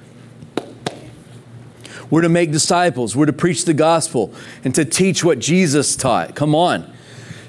We're 2.10 2.22
to 2.22 2.30
make 2.30 2.52
disciples. 2.52 3.16
We're 3.16 3.26
to 3.26 3.34
preach 3.34 3.66
the 3.66 3.74
gospel 3.74 4.34
and 4.64 4.74
to 4.76 4.86
teach 4.86 5.24
what 5.24 5.40
Jesus 5.40 5.96
taught. 5.96 6.36
Come 6.36 6.56
on. 6.56 6.94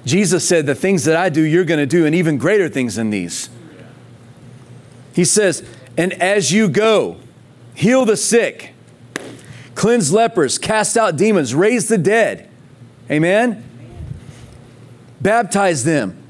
Jesus 0.05 0.47
said, 0.47 0.67
The 0.67 0.75
things 0.75 1.05
that 1.05 1.17
I 1.17 1.29
do, 1.29 1.43
you're 1.43 1.65
going 1.65 1.81
to 1.81 1.87
do, 1.87 2.07
and 2.07 2.15
even 2.15 2.39
greater 2.39 2.69
things 2.69 2.97
than 2.97 3.11
these. 3.11 3.51
He 5.13 5.25
says, 5.25 5.69
And 5.97 6.13
as 6.15 6.51
you 6.51 6.69
go, 6.69 7.19
heal 7.75 8.05
the 8.05 8.17
sick, 8.17 8.75
cleanse 9.77 10.13
lepers, 10.13 10.59
cast 10.59 10.97
out 10.97 11.17
demons, 11.17 11.55
raise 11.55 11.89
the 11.89 11.99
dead 11.99 12.48
Amen? 13.11 13.65
Baptize 15.21 15.85
them 15.85 16.23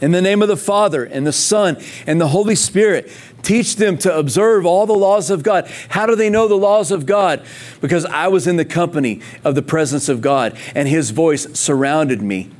in 0.00 0.10
the 0.10 0.20
name 0.20 0.42
of 0.42 0.48
the 0.48 0.56
Father 0.56 1.04
and 1.04 1.26
the 1.26 1.32
Son 1.32 1.76
and 2.06 2.20
the 2.20 2.28
Holy 2.28 2.54
Spirit. 2.54 3.10
Teach 3.42 3.76
them 3.76 3.98
to 3.98 4.16
observe 4.16 4.64
all 4.64 4.86
the 4.86 4.92
laws 4.92 5.30
of 5.30 5.42
God. 5.42 5.68
How 5.88 6.06
do 6.06 6.14
they 6.14 6.30
know 6.30 6.46
the 6.46 6.56
laws 6.56 6.90
of 6.90 7.06
God? 7.06 7.44
Because 7.80 8.04
I 8.04 8.28
was 8.28 8.46
in 8.46 8.56
the 8.56 8.64
company 8.64 9.20
of 9.44 9.54
the 9.54 9.62
presence 9.62 10.08
of 10.08 10.20
God, 10.20 10.56
and 10.74 10.88
His 10.88 11.10
voice 11.10 11.52
surrounded 11.58 12.22
me. 12.22 12.50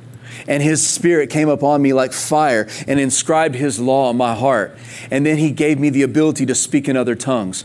And 0.47 0.61
his 0.61 0.85
spirit 0.85 1.29
came 1.29 1.47
upon 1.47 1.81
me 1.81 1.93
like 1.93 2.11
fire 2.11 2.67
and 2.87 2.99
inscribed 2.99 3.55
his 3.55 3.79
law 3.79 4.09
on 4.09 4.17
my 4.17 4.35
heart. 4.35 4.75
And 5.09 5.25
then 5.25 5.37
he 5.37 5.51
gave 5.51 5.79
me 5.79 5.89
the 5.89 6.01
ability 6.01 6.45
to 6.47 6.55
speak 6.55 6.89
in 6.89 6.97
other 6.97 7.15
tongues. 7.15 7.63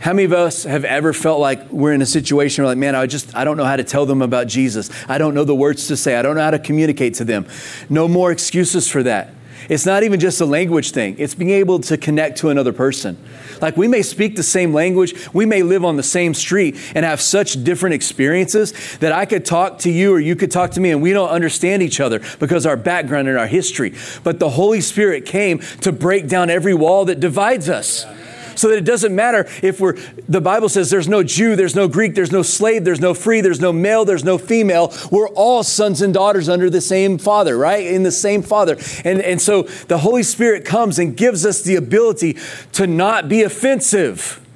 How 0.00 0.14
many 0.14 0.24
of 0.24 0.32
us 0.32 0.64
have 0.64 0.86
ever 0.86 1.12
felt 1.12 1.40
like 1.40 1.70
we're 1.70 1.92
in 1.92 2.00
a 2.00 2.06
situation 2.06 2.64
where 2.64 2.70
like, 2.70 2.78
man, 2.78 2.94
I 2.94 3.06
just 3.06 3.36
I 3.36 3.44
don't 3.44 3.58
know 3.58 3.66
how 3.66 3.76
to 3.76 3.84
tell 3.84 4.06
them 4.06 4.22
about 4.22 4.46
Jesus. 4.46 4.88
I 5.08 5.18
don't 5.18 5.34
know 5.34 5.44
the 5.44 5.54
words 5.54 5.88
to 5.88 5.96
say. 5.96 6.16
I 6.16 6.22
don't 6.22 6.36
know 6.36 6.42
how 6.42 6.52
to 6.52 6.58
communicate 6.58 7.14
to 7.14 7.24
them. 7.24 7.46
No 7.90 8.08
more 8.08 8.32
excuses 8.32 8.88
for 8.88 9.02
that. 9.02 9.34
It's 9.68 9.84
not 9.84 10.02
even 10.02 10.18
just 10.18 10.40
a 10.40 10.46
language 10.46 10.92
thing. 10.92 11.16
It's 11.18 11.34
being 11.34 11.50
able 11.50 11.80
to 11.80 11.98
connect 11.98 12.38
to 12.38 12.48
another 12.48 12.72
person. 12.72 13.18
Like 13.60 13.76
we 13.76 13.88
may 13.88 14.00
speak 14.00 14.36
the 14.36 14.42
same 14.42 14.72
language, 14.72 15.28
we 15.34 15.44
may 15.44 15.62
live 15.62 15.84
on 15.84 15.96
the 15.96 16.02
same 16.02 16.32
street 16.32 16.78
and 16.94 17.04
have 17.04 17.20
such 17.20 17.62
different 17.62 17.94
experiences 17.94 18.72
that 19.00 19.12
I 19.12 19.26
could 19.26 19.44
talk 19.44 19.80
to 19.80 19.90
you 19.90 20.14
or 20.14 20.18
you 20.18 20.34
could 20.34 20.50
talk 20.50 20.70
to 20.72 20.80
me 20.80 20.92
and 20.92 21.02
we 21.02 21.12
don't 21.12 21.28
understand 21.28 21.82
each 21.82 22.00
other 22.00 22.22
because 22.38 22.64
our 22.64 22.78
background 22.78 23.28
and 23.28 23.36
our 23.36 23.46
history. 23.46 23.94
But 24.24 24.38
the 24.38 24.48
Holy 24.48 24.80
Spirit 24.80 25.26
came 25.26 25.58
to 25.82 25.92
break 25.92 26.26
down 26.26 26.48
every 26.48 26.72
wall 26.72 27.04
that 27.04 27.20
divides 27.20 27.68
us. 27.68 28.04
Yeah 28.04 28.19
so 28.60 28.68
that 28.68 28.76
it 28.76 28.84
doesn't 28.84 29.14
matter 29.14 29.48
if 29.62 29.80
we're, 29.80 29.94
the 30.28 30.40
Bible 30.40 30.68
says 30.68 30.90
there's 30.90 31.08
no 31.08 31.22
Jew, 31.22 31.56
there's 31.56 31.74
no 31.74 31.88
Greek, 31.88 32.14
there's 32.14 32.30
no 32.30 32.42
slave, 32.42 32.84
there's 32.84 33.00
no 33.00 33.14
free, 33.14 33.40
there's 33.40 33.58
no 33.58 33.72
male, 33.72 34.04
there's 34.04 34.22
no 34.22 34.36
female. 34.36 34.92
We're 35.10 35.30
all 35.30 35.62
sons 35.62 36.02
and 36.02 36.12
daughters 36.12 36.46
under 36.46 36.68
the 36.68 36.82
same 36.82 37.16
Father, 37.16 37.56
right? 37.56 37.86
In 37.86 38.02
the 38.02 38.12
same 38.12 38.42
Father. 38.42 38.76
And, 39.02 39.22
and 39.22 39.40
so 39.40 39.62
the 39.88 39.96
Holy 39.96 40.22
Spirit 40.22 40.66
comes 40.66 40.98
and 40.98 41.16
gives 41.16 41.46
us 41.46 41.62
the 41.62 41.76
ability 41.76 42.36
to 42.72 42.86
not 42.86 43.30
be 43.30 43.44
offensive. 43.44 44.46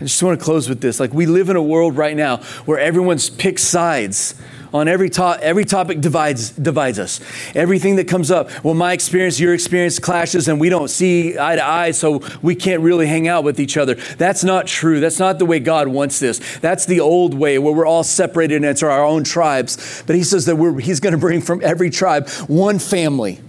I 0.00 0.04
just 0.04 0.22
want 0.22 0.38
to 0.38 0.42
close 0.42 0.66
with 0.66 0.80
this. 0.80 0.98
Like, 0.98 1.12
we 1.12 1.26
live 1.26 1.50
in 1.50 1.56
a 1.56 1.62
world 1.62 1.94
right 1.98 2.16
now 2.16 2.38
where 2.64 2.78
everyone's 2.78 3.28
picked 3.28 3.60
sides 3.60 4.34
on 4.72 4.88
every, 4.88 5.10
to- 5.10 5.38
every 5.42 5.66
topic 5.66 6.00
divides, 6.00 6.50
divides 6.52 6.98
us. 6.98 7.20
Everything 7.54 7.96
that 7.96 8.08
comes 8.08 8.30
up, 8.30 8.48
well, 8.64 8.72
my 8.72 8.94
experience, 8.94 9.38
your 9.38 9.52
experience 9.52 9.98
clashes, 9.98 10.48
and 10.48 10.58
we 10.58 10.70
don't 10.70 10.88
see 10.88 11.38
eye 11.38 11.56
to 11.56 11.66
eye, 11.66 11.90
so 11.90 12.22
we 12.40 12.54
can't 12.54 12.80
really 12.80 13.06
hang 13.06 13.28
out 13.28 13.44
with 13.44 13.60
each 13.60 13.76
other. 13.76 13.96
That's 14.16 14.42
not 14.42 14.66
true. 14.66 15.00
That's 15.00 15.18
not 15.18 15.38
the 15.38 15.44
way 15.44 15.60
God 15.60 15.88
wants 15.88 16.18
this. 16.18 16.38
That's 16.60 16.86
the 16.86 17.00
old 17.00 17.34
way 17.34 17.58
where 17.58 17.74
we're 17.74 17.86
all 17.86 18.04
separated 18.04 18.56
and 18.56 18.64
it's 18.64 18.82
our 18.82 19.04
own 19.04 19.22
tribes. 19.24 20.02
But 20.06 20.16
He 20.16 20.22
says 20.22 20.46
that 20.46 20.80
He's 20.82 21.00
going 21.00 21.12
to 21.12 21.18
bring 21.18 21.42
from 21.42 21.60
every 21.62 21.90
tribe 21.90 22.30
one 22.46 22.78
family. 22.78 23.40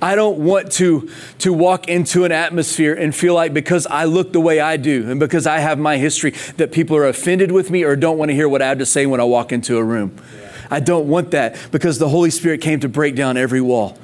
I 0.00 0.14
don't 0.14 0.38
want 0.38 0.70
to, 0.72 1.10
to 1.38 1.52
walk 1.52 1.88
into 1.88 2.24
an 2.24 2.32
atmosphere 2.32 2.94
and 2.94 3.14
feel 3.14 3.34
like 3.34 3.52
because 3.52 3.86
I 3.86 4.04
look 4.04 4.32
the 4.32 4.40
way 4.40 4.60
I 4.60 4.76
do 4.76 5.10
and 5.10 5.18
because 5.18 5.46
I 5.46 5.58
have 5.58 5.78
my 5.78 5.96
history 5.96 6.32
that 6.56 6.70
people 6.70 6.96
are 6.96 7.06
offended 7.06 7.50
with 7.50 7.70
me 7.70 7.82
or 7.82 7.96
don't 7.96 8.16
want 8.16 8.30
to 8.30 8.34
hear 8.34 8.48
what 8.48 8.62
I 8.62 8.68
have 8.68 8.78
to 8.78 8.86
say 8.86 9.06
when 9.06 9.20
I 9.20 9.24
walk 9.24 9.52
into 9.52 9.76
a 9.76 9.82
room. 9.82 10.16
Yeah. 10.40 10.52
I 10.70 10.80
don't 10.80 11.08
want 11.08 11.32
that 11.32 11.58
because 11.72 11.98
the 11.98 12.08
Holy 12.08 12.30
Spirit 12.30 12.60
came 12.60 12.80
to 12.80 12.88
break 12.88 13.16
down 13.16 13.36
every 13.36 13.60
wall. 13.60 13.98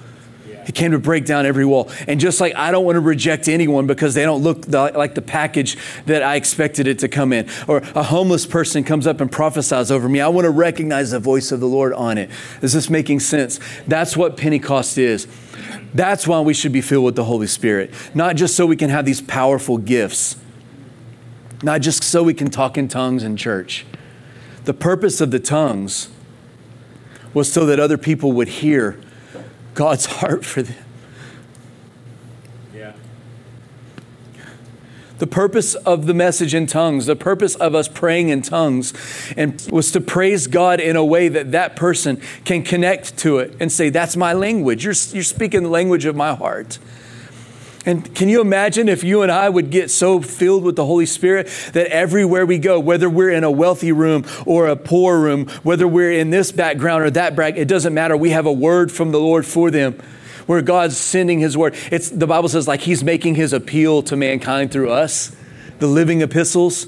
He 0.67 0.73
came 0.73 0.93
to 0.93 0.99
break 0.99 1.27
down 1.27 1.47
every 1.47 1.65
wall. 1.65 1.91
And 2.09 2.19
just 2.19 2.41
like 2.41 2.55
I 2.57 2.71
don't 2.71 2.85
want 2.85 2.97
to 2.97 3.01
reject 3.01 3.49
anyone 3.49 3.87
because 3.87 4.15
they 4.15 4.25
don't 4.25 4.43
look 4.43 4.63
the, 4.63 4.93
like 4.95 5.15
the 5.15 5.23
package 5.23 5.77
that 6.07 6.23
I 6.23 6.37
expected 6.37 6.87
it 6.87 7.01
to 7.01 7.09
come 7.09 7.33
in, 7.33 7.49
or 7.69 7.79
a 7.95 8.03
homeless 8.03 8.47
person 8.47 8.85
comes 8.85 9.07
up 9.07 9.21
and 9.21 9.31
prophesies 9.31 9.91
over 9.91 10.09
me, 10.09 10.21
I 10.21 10.29
want 10.29 10.47
to 10.47 10.51
recognize 10.51 11.11
the 11.11 11.19
voice 11.19 11.53
of 11.53 11.61
the 11.61 11.67
Lord 11.67 11.93
on 11.93 12.19
it. 12.19 12.31
Is 12.63 12.73
this 12.73 12.89
making 12.89 13.21
sense? 13.21 13.61
That's 13.87 14.17
what 14.17 14.37
Pentecost 14.37 14.99
is. 14.99 15.27
That's 15.95 16.27
why 16.27 16.41
we 16.41 16.55
should 16.55 16.73
be 16.73 16.81
filled 16.81 17.05
with 17.05 17.15
the 17.15 17.25
Holy 17.25 17.47
Spirit, 17.47 17.95
not 18.15 18.35
just 18.35 18.57
so 18.57 18.67
we 18.67 18.77
can 18.77 18.91
have 18.91 19.05
these 19.05 19.23
powerful 19.23 19.79
gifts, 19.79 20.37
not 21.63 21.81
just 21.81 22.03
so 22.03 22.23
we 22.25 22.35
can 22.35 22.51
talk 22.51 22.77
in 22.77 22.89
tongues 22.89 23.23
in 23.23 23.37
church. 23.37 23.87
The 24.65 24.75
purpose 24.75 25.21
of 25.21 25.31
the 25.31 25.39
tongues 25.39 26.09
was 27.33 27.53
so 27.53 27.65
that 27.67 27.79
other 27.79 27.97
people 27.97 28.33
would 28.33 28.49
hear 28.49 29.01
God's 29.75 30.07
heart 30.21 30.45
for 30.45 30.63
them. 30.63 30.84
The 35.19 35.27
purpose 35.27 35.75
of 35.77 36.07
the 36.07 36.15
message 36.15 36.55
in 36.55 36.67
tongues, 36.67 37.07
the 37.07 37.15
purpose 37.15 37.55
of 37.55 37.75
us 37.75 37.87
praying 37.87 38.31
in 38.31 38.43
tongues, 38.43 38.93
and 39.37 39.65
was 39.71 39.93
to 39.93 40.01
praise 40.01 40.49
God 40.49 40.81
in 40.81 40.97
a 40.97 41.05
way 41.05 41.29
that 41.29 41.53
that 41.53 41.77
person 41.77 42.21
can 42.45 42.63
connect 42.63 43.17
to 43.19 43.39
it 43.39 43.57
and 43.61 43.71
say, 43.71 43.91
"That's 43.91 44.17
my 44.17 44.33
language. 44.33 44.85
You're, 44.85 44.95
you're 45.13 45.23
speaking 45.23 45.63
the 45.63 45.69
language 45.69 46.05
of 46.05 46.17
my 46.17 46.35
heart." 46.35 46.79
And 47.87 48.15
can 48.15 48.29
you 48.29 48.41
imagine 48.41 48.89
if 48.89 49.05
you 49.05 49.23
and 49.23 49.31
I 49.31 49.49
would 49.49 49.71
get 49.71 49.91
so 49.91 50.21
filled 50.21 50.65
with 50.65 50.75
the 50.75 50.87
Holy 50.87 51.07
Spirit 51.07 51.49
that 51.75 51.87
everywhere 51.89 52.47
we 52.47 52.59
go, 52.59 52.81
whether 52.81 53.11
we're 53.11 53.31
in 53.31 53.45
a 53.45 53.51
wealthy 53.51 53.93
room 53.93 54.25
or 54.47 54.67
a 54.67 54.77
poor 54.77 55.19
room, 55.21 55.47
whether 55.63 55.87
we're 55.87 56.13
in 56.13 56.31
this 56.31 56.51
background 56.51 57.05
or 57.05 57.11
that 57.11 57.37
background, 57.37 57.59
it 57.59 57.69
doesn't 57.69 57.93
matter. 57.93 58.17
We 58.17 58.31
have 58.31 58.47
a 58.47 58.53
word 58.53 58.91
from 58.91 59.13
the 59.13 59.21
Lord 59.21 59.45
for 59.45 59.71
them 59.71 60.01
where 60.47 60.63
God's 60.63 60.97
sending 60.97 61.41
his 61.41 61.57
word. 61.57 61.75
It's 61.91 62.11
the 62.11 62.27
Bible 62.27 62.49
says 62.49 62.69
like 62.69 62.81
he's 62.81 63.03
making 63.03 63.35
his 63.35 63.53
appeal 63.53 64.03
to 64.05 64.17
mankind 64.17 64.73
through 64.73 64.91
us, 64.91 65.35
the 65.79 65.87
living 65.87 66.21
epistles. 66.21 66.87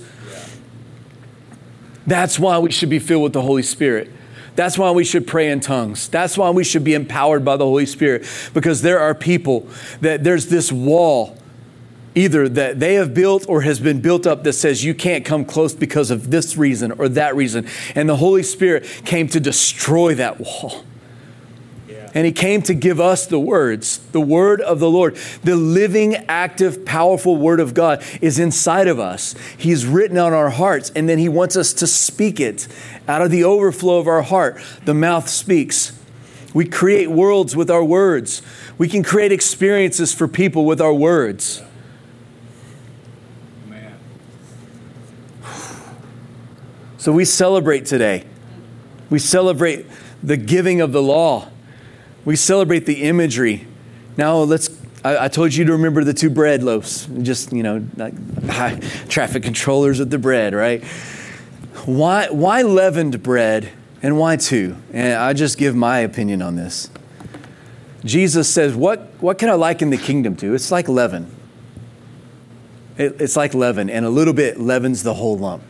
That's 2.06 2.38
why 2.38 2.58
we 2.58 2.70
should 2.70 2.90
be 2.90 2.98
filled 2.98 3.24
with 3.24 3.32
the 3.32 3.42
Holy 3.42 3.62
Spirit. 3.62 4.12
That's 4.54 4.78
why 4.78 4.90
we 4.90 5.04
should 5.04 5.26
pray 5.26 5.50
in 5.50 5.60
tongues. 5.60 6.08
That's 6.08 6.38
why 6.38 6.50
we 6.50 6.64
should 6.64 6.82
be 6.82 6.94
empowered 6.94 7.44
by 7.44 7.56
the 7.56 7.64
Holy 7.64 7.84
Spirit 7.84 8.26
because 8.54 8.80
there 8.80 8.98
are 8.98 9.14
people 9.14 9.68
that 10.00 10.24
there's 10.24 10.46
this 10.46 10.72
wall 10.72 11.36
either 12.14 12.48
that 12.48 12.80
they 12.80 12.94
have 12.94 13.12
built 13.12 13.44
or 13.46 13.60
has 13.60 13.78
been 13.78 14.00
built 14.00 14.26
up 14.26 14.42
that 14.44 14.54
says 14.54 14.82
you 14.82 14.94
can't 14.94 15.24
come 15.24 15.44
close 15.44 15.74
because 15.74 16.10
of 16.10 16.30
this 16.30 16.56
reason 16.56 16.90
or 16.92 17.08
that 17.10 17.36
reason. 17.36 17.66
And 17.94 18.08
the 18.08 18.16
Holy 18.16 18.42
Spirit 18.42 18.84
came 19.04 19.28
to 19.28 19.38
destroy 19.38 20.14
that 20.14 20.40
wall. 20.40 20.84
And 22.16 22.24
he 22.24 22.32
came 22.32 22.62
to 22.62 22.72
give 22.72 22.98
us 22.98 23.26
the 23.26 23.38
words, 23.38 23.98
the 24.12 24.22
word 24.22 24.62
of 24.62 24.80
the 24.80 24.88
Lord. 24.88 25.16
The 25.44 25.54
living, 25.54 26.14
active, 26.28 26.86
powerful 26.86 27.36
word 27.36 27.60
of 27.60 27.74
God 27.74 28.02
is 28.22 28.38
inside 28.38 28.88
of 28.88 28.98
us. 28.98 29.34
He's 29.58 29.84
written 29.84 30.16
on 30.16 30.32
our 30.32 30.48
hearts, 30.48 30.90
and 30.96 31.10
then 31.10 31.18
he 31.18 31.28
wants 31.28 31.58
us 31.58 31.74
to 31.74 31.86
speak 31.86 32.40
it. 32.40 32.68
Out 33.06 33.20
of 33.20 33.30
the 33.30 33.44
overflow 33.44 33.98
of 33.98 34.08
our 34.08 34.22
heart, 34.22 34.58
the 34.86 34.94
mouth 34.94 35.28
speaks. 35.28 35.92
We 36.54 36.64
create 36.64 37.10
worlds 37.10 37.54
with 37.54 37.70
our 37.70 37.84
words. 37.84 38.40
We 38.78 38.88
can 38.88 39.02
create 39.02 39.30
experiences 39.30 40.14
for 40.14 40.26
people 40.26 40.64
with 40.64 40.80
our 40.80 40.94
words. 40.94 41.62
So 46.96 47.12
we 47.12 47.26
celebrate 47.26 47.84
today. 47.84 48.24
We 49.10 49.18
celebrate 49.18 49.84
the 50.22 50.38
giving 50.38 50.80
of 50.80 50.92
the 50.92 51.02
law. 51.02 51.50
We 52.26 52.34
celebrate 52.36 52.84
the 52.86 53.04
imagery. 53.04 53.66
Now 54.18 54.38
let's. 54.38 54.68
I, 55.04 55.28
told 55.28 55.54
you 55.54 55.64
to 55.66 55.72
remember 55.72 56.02
the 56.02 56.12
two 56.12 56.28
bread 56.28 56.64
loaves. 56.64 57.06
Just 57.22 57.52
you 57.52 57.62
know, 57.62 57.86
like, 57.96 58.12
traffic 59.08 59.44
controllers 59.44 60.00
with 60.00 60.10
the 60.10 60.18
bread, 60.18 60.52
right? 60.52 60.82
Why 61.84 62.28
why 62.28 62.62
leavened 62.62 63.22
bread 63.22 63.70
and 64.02 64.18
why 64.18 64.36
two? 64.36 64.76
And 64.92 65.14
I 65.14 65.32
just 65.32 65.56
give 65.56 65.76
my 65.76 66.00
opinion 66.00 66.42
on 66.42 66.56
this. 66.56 66.90
Jesus 68.04 68.48
says, 68.52 68.74
"What 68.74 69.08
what 69.20 69.38
can 69.38 69.48
I 69.48 69.54
liken 69.54 69.90
the 69.90 69.96
kingdom 69.96 70.34
to? 70.36 70.52
It's 70.52 70.72
like 70.72 70.88
leaven. 70.88 71.32
It, 72.98 73.20
it's 73.20 73.36
like 73.36 73.54
leaven, 73.54 73.88
and 73.88 74.04
a 74.04 74.10
little 74.10 74.34
bit 74.34 74.58
leavens 74.58 75.04
the 75.04 75.14
whole 75.14 75.38
lump." 75.38 75.62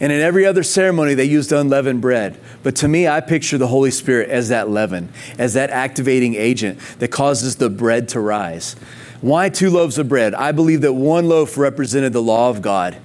And 0.00 0.12
in 0.12 0.20
every 0.20 0.46
other 0.46 0.62
ceremony, 0.62 1.14
they 1.14 1.24
used 1.24 1.50
unleavened 1.50 2.00
bread. 2.00 2.38
But 2.62 2.76
to 2.76 2.88
me, 2.88 3.08
I 3.08 3.20
picture 3.20 3.58
the 3.58 3.66
Holy 3.66 3.90
Spirit 3.90 4.30
as 4.30 4.48
that 4.48 4.68
leaven, 4.68 5.12
as 5.38 5.54
that 5.54 5.70
activating 5.70 6.34
agent 6.34 6.78
that 7.00 7.08
causes 7.08 7.56
the 7.56 7.68
bread 7.68 8.08
to 8.10 8.20
rise. 8.20 8.76
Why 9.20 9.48
two 9.48 9.70
loaves 9.70 9.98
of 9.98 10.08
bread? 10.08 10.34
I 10.34 10.52
believe 10.52 10.82
that 10.82 10.92
one 10.92 11.28
loaf 11.28 11.58
represented 11.58 12.12
the 12.12 12.22
law 12.22 12.50
of 12.50 12.62
God, 12.62 12.96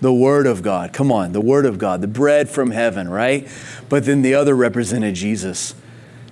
the 0.00 0.12
Word 0.12 0.48
of 0.48 0.62
God. 0.62 0.92
Come 0.92 1.12
on, 1.12 1.32
the 1.32 1.40
Word 1.40 1.66
of 1.66 1.78
God, 1.78 2.00
the 2.00 2.08
bread 2.08 2.48
from 2.48 2.72
heaven, 2.72 3.08
right? 3.08 3.48
But 3.88 4.04
then 4.04 4.22
the 4.22 4.34
other 4.34 4.56
represented 4.56 5.14
Jesus. 5.14 5.76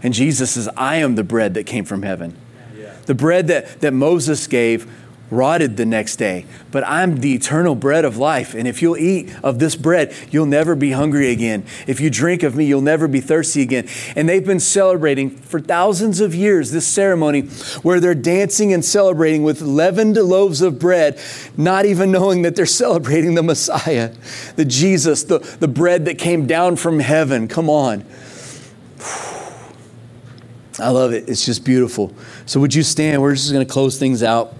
And 0.03 0.13
Jesus 0.13 0.53
says, 0.53 0.69
I 0.77 0.97
am 0.97 1.15
the 1.15 1.23
bread 1.23 1.55
that 1.55 1.65
came 1.65 1.85
from 1.85 2.03
heaven. 2.03 2.37
Yeah. 2.77 2.97
The 3.07 3.15
bread 3.15 3.47
that, 3.47 3.81
that 3.81 3.93
Moses 3.93 4.49
gave 4.49 4.93
rotted 5.33 5.79
the 5.79 5.87
next 5.87 6.17
day. 6.17 6.45
But 6.71 6.87
I'm 6.87 7.17
the 7.17 7.35
eternal 7.35 7.75
bread 7.75 8.05
of 8.05 8.19
life. 8.19 8.55
And 8.55 8.69
if 8.69 8.83
you'll 8.83 8.99
eat 8.99 9.35
of 9.43 9.59
this 9.59 9.75
bread, 9.75 10.15
you'll 10.31 10.47
never 10.47 10.77
be 10.77 10.93
hungry 10.93 11.31
again. 11.31 11.65
If 11.87 12.01
you 12.01 12.11
drink 12.11 12.43
of 12.43 12.55
me, 12.55 12.67
you'll 12.67 12.83
never 12.83 13.09
be 13.09 13.21
thirsty 13.21 13.63
again. 13.63 13.89
And 14.15 14.29
they've 14.29 14.45
been 14.45 14.61
celebrating 14.61 15.31
for 15.31 15.59
thousands 15.59 16.21
of 16.21 16.35
years 16.35 16.71
this 16.71 16.87
ceremony 16.87 17.43
where 17.83 17.99
they're 17.99 18.15
dancing 18.15 18.75
and 18.75 18.85
celebrating 18.85 19.43
with 19.43 19.63
leavened 19.63 20.17
loaves 20.17 20.61
of 20.61 20.79
bread, 20.79 21.19
not 21.57 21.87
even 21.87 22.13
knowing 22.13 22.43
that 22.43 22.55
they're 22.55 22.67
celebrating 22.83 23.35
the 23.35 23.43
Messiah, 23.43 24.13
the 24.57 24.67
Jesus, 24.67 25.25
the, 25.25 25.39
the 25.39 25.69
bread 25.69 26.05
that 26.05 26.19
came 26.19 26.47
down 26.47 26.77
from 26.77 27.01
heaven. 27.01 27.49
Come 27.49 27.71
on. 27.71 28.05
I 30.79 30.89
love 30.89 31.13
it. 31.13 31.29
It's 31.29 31.45
just 31.45 31.65
beautiful. 31.65 32.15
So, 32.47 32.59
would 32.61 32.75
you 32.75 32.83
stand? 32.83 33.21
We're 33.21 33.35
just 33.35 33.53
going 33.53 33.65
to 33.65 33.71
close 33.71 33.99
things 33.99 34.23
out. 34.23 34.55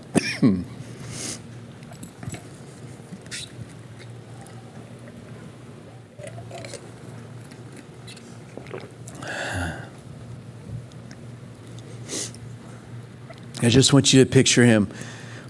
I 13.65 13.69
just 13.69 13.93
want 13.93 14.13
you 14.13 14.25
to 14.25 14.31
picture 14.31 14.65
him 14.65 14.89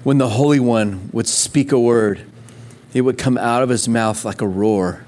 when 0.02 0.18
the 0.18 0.28
Holy 0.28 0.60
One 0.60 1.08
would 1.12 1.26
speak 1.26 1.72
a 1.72 1.78
word, 1.78 2.22
it 2.92 3.02
would 3.02 3.16
come 3.16 3.38
out 3.38 3.62
of 3.62 3.68
his 3.68 3.88
mouth 3.88 4.24
like 4.24 4.40
a 4.40 4.46
roar. 4.46 5.04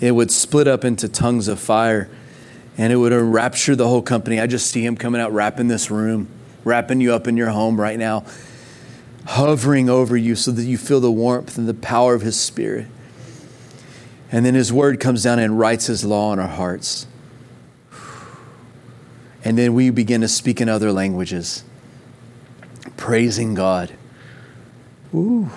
It 0.00 0.12
would 0.12 0.30
split 0.30 0.66
up 0.66 0.84
into 0.84 1.08
tongues 1.08 1.48
of 1.48 1.60
fire 1.60 2.08
and 2.78 2.92
it 2.92 2.96
would 2.96 3.12
enrapture 3.12 3.76
the 3.76 3.86
whole 3.88 4.00
company. 4.00 4.40
I 4.40 4.46
just 4.46 4.70
see 4.70 4.84
him 4.84 4.96
coming 4.96 5.20
out, 5.20 5.32
wrapping 5.32 5.68
this 5.68 5.90
room, 5.90 6.28
wrapping 6.64 7.00
you 7.00 7.12
up 7.12 7.26
in 7.26 7.36
your 7.36 7.50
home 7.50 7.78
right 7.78 7.98
now, 7.98 8.24
hovering 9.26 9.88
over 9.88 10.16
you 10.16 10.34
so 10.34 10.50
that 10.50 10.64
you 10.64 10.78
feel 10.78 11.00
the 11.00 11.10
warmth 11.10 11.58
and 11.58 11.68
the 11.68 11.74
power 11.74 12.14
of 12.14 12.22
his 12.22 12.38
spirit. 12.38 12.86
And 14.32 14.46
then 14.46 14.54
his 14.54 14.72
word 14.72 15.00
comes 15.00 15.24
down 15.24 15.38
and 15.38 15.58
writes 15.58 15.86
his 15.86 16.04
law 16.04 16.32
in 16.32 16.38
our 16.38 16.48
hearts. 16.48 17.06
And 19.44 19.58
then 19.58 19.74
we 19.74 19.90
begin 19.90 20.20
to 20.20 20.28
speak 20.28 20.60
in 20.60 20.68
other 20.68 20.92
languages 20.92 21.64
praising 22.96 23.54
God. 23.54 23.90
Ooh. 25.14 25.48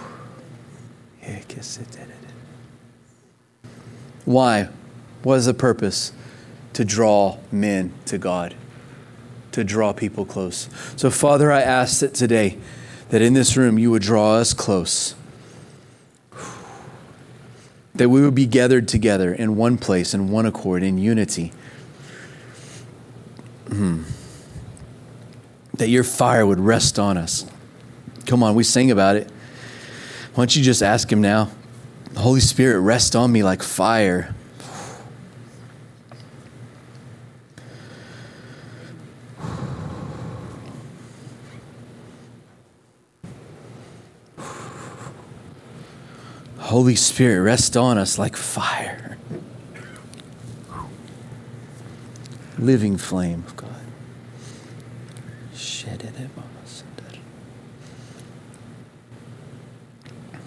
Why? 4.25 4.69
What 5.23 5.35
is 5.35 5.45
the 5.45 5.53
purpose? 5.53 6.13
To 6.73 6.85
draw 6.85 7.37
men 7.51 7.93
to 8.05 8.17
God, 8.17 8.55
to 9.51 9.63
draw 9.63 9.93
people 9.93 10.25
close. 10.25 10.69
So, 10.95 11.11
Father, 11.11 11.51
I 11.51 11.61
ask 11.61 11.99
that 11.99 12.13
today, 12.13 12.57
that 13.09 13.21
in 13.21 13.33
this 13.33 13.55
room 13.55 13.77
you 13.77 13.91
would 13.91 14.01
draw 14.01 14.35
us 14.35 14.53
close. 14.53 15.15
that 17.95 18.09
we 18.09 18.21
would 18.21 18.35
be 18.35 18.45
gathered 18.45 18.87
together 18.87 19.33
in 19.33 19.55
one 19.55 19.77
place, 19.77 20.13
in 20.13 20.29
one 20.29 20.45
accord, 20.45 20.83
in 20.83 20.97
unity. 20.97 21.51
Hmm. 23.69 24.03
That 25.75 25.89
your 25.89 26.03
fire 26.03 26.45
would 26.45 26.59
rest 26.59 26.97
on 26.97 27.17
us. 27.17 27.45
Come 28.25 28.41
on, 28.41 28.55
we 28.55 28.63
sing 28.63 28.89
about 28.89 29.15
it. 29.15 29.29
Why 30.33 30.41
don't 30.41 30.55
you 30.55 30.63
just 30.63 30.81
ask 30.81 31.11
Him 31.11 31.21
now? 31.21 31.51
Holy 32.17 32.39
Spirit, 32.39 32.79
rest 32.79 33.15
on 33.15 33.31
me 33.31 33.43
like 33.43 33.61
fire. 33.61 34.33
Holy 46.73 46.95
Spirit, 46.95 47.39
rest 47.43 47.77
on 47.77 47.99
us 47.99 48.17
like 48.17 48.35
fire. 48.35 49.15
Living 52.57 52.97
flame 52.97 53.43
of 53.45 53.55
God. 53.55 53.69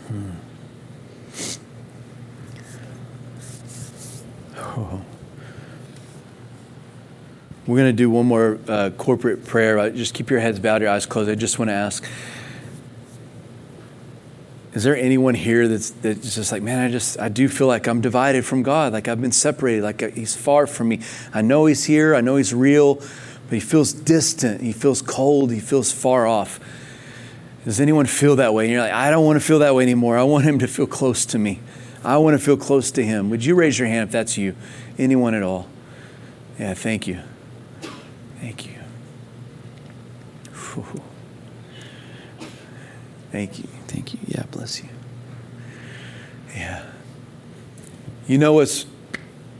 Hmm. 0.08 0.30
Oh. 4.56 5.02
We're 7.68 7.76
going 7.76 7.86
to 7.86 7.92
do 7.92 8.10
one 8.10 8.26
more 8.26 8.58
uh, 8.66 8.90
corporate 8.98 9.44
prayer. 9.44 9.90
Just 9.90 10.12
keep 10.12 10.30
your 10.30 10.40
heads 10.40 10.58
bowed, 10.58 10.82
your 10.82 10.90
eyes 10.90 11.06
closed. 11.06 11.30
I 11.30 11.36
just 11.36 11.60
want 11.60 11.68
to 11.68 11.74
ask 11.74 12.04
is 14.76 14.82
there 14.82 14.94
anyone 14.94 15.32
here 15.32 15.68
that's, 15.68 15.88
that's 15.88 16.34
just 16.34 16.52
like, 16.52 16.62
man, 16.62 16.78
I 16.78 16.90
just, 16.90 17.18
I 17.18 17.30
do 17.30 17.48
feel 17.48 17.66
like 17.66 17.86
I'm 17.86 18.02
divided 18.02 18.44
from 18.44 18.62
God. 18.62 18.92
Like 18.92 19.08
I've 19.08 19.22
been 19.22 19.32
separated. 19.32 19.82
Like 19.82 20.02
uh, 20.02 20.08
he's 20.08 20.36
far 20.36 20.66
from 20.66 20.88
me. 20.90 21.00
I 21.32 21.40
know 21.40 21.64
he's 21.64 21.84
here. 21.84 22.14
I 22.14 22.20
know 22.20 22.36
he's 22.36 22.52
real, 22.52 22.96
but 22.96 23.52
he 23.52 23.60
feels 23.60 23.94
distant. 23.94 24.60
He 24.60 24.72
feels 24.72 25.00
cold. 25.00 25.50
He 25.50 25.60
feels 25.60 25.92
far 25.92 26.26
off. 26.26 26.60
Does 27.64 27.80
anyone 27.80 28.04
feel 28.04 28.36
that 28.36 28.52
way? 28.52 28.64
And 28.64 28.72
you're 28.74 28.82
like, 28.82 28.92
I 28.92 29.10
don't 29.10 29.24
want 29.24 29.40
to 29.40 29.46
feel 29.46 29.60
that 29.60 29.74
way 29.74 29.82
anymore. 29.82 30.18
I 30.18 30.24
want 30.24 30.44
him 30.44 30.58
to 30.58 30.68
feel 30.68 30.86
close 30.86 31.24
to 31.24 31.38
me. 31.38 31.60
I 32.04 32.18
want 32.18 32.38
to 32.38 32.44
feel 32.44 32.58
close 32.58 32.90
to 32.90 33.02
him. 33.02 33.30
Would 33.30 33.46
you 33.46 33.54
raise 33.54 33.78
your 33.78 33.88
hand 33.88 34.08
if 34.08 34.12
that's 34.12 34.36
you? 34.36 34.54
Anyone 34.98 35.32
at 35.32 35.42
all? 35.42 35.70
Yeah, 36.58 36.74
thank 36.74 37.06
you. 37.06 37.22
Thank 38.40 38.66
you. 38.66 38.74
Whew. 40.52 41.02
Thank 43.32 43.58
you. 43.58 43.68
Thank 43.88 44.12
you. 44.14 44.20
Yeah, 44.26 44.44
bless 44.50 44.82
you. 44.82 44.88
Yeah. 46.54 46.86
You 48.26 48.38
know 48.38 48.54
what's 48.54 48.86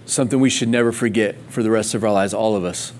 something 0.06 0.40
we 0.40 0.50
should 0.50 0.68
never 0.68 0.92
forget 0.92 1.36
for 1.48 1.62
the 1.62 1.70
rest 1.70 1.94
of 1.94 2.02
our 2.02 2.12
lives, 2.12 2.34
all 2.34 2.56
of 2.56 2.64
us? 2.64 2.92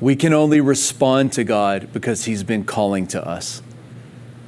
We 0.00 0.16
can 0.16 0.32
only 0.32 0.60
respond 0.60 1.32
to 1.34 1.44
God 1.44 1.92
because 1.92 2.24
He's 2.24 2.42
been 2.42 2.64
calling 2.64 3.06
to 3.08 3.26
us. 3.26 3.62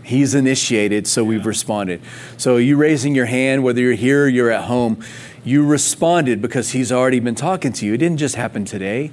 He's 0.03 0.35
initiated, 0.35 1.07
so 1.07 1.25
we've 1.25 1.47
responded. 1.47 2.03
So, 2.37 2.57
you 2.57 2.77
raising 2.77 3.15
your 3.15 3.27
hand, 3.27 3.63
whether 3.63 3.81
you're 3.81 3.95
here 3.95 4.25
or 4.25 4.29
you're 4.29 4.51
at 4.51 4.65
home, 4.65 5.03
you 5.45 5.65
responded 5.65 6.43
because 6.43 6.73
He's 6.73 6.91
already 6.91 7.21
been 7.21 7.37
talking 7.37 7.73
to 7.75 7.87
you. 7.87 7.95
It 7.95 7.99
didn't 7.99 8.19
just 8.19 8.35
happen 8.35 8.65
today. 8.65 9.13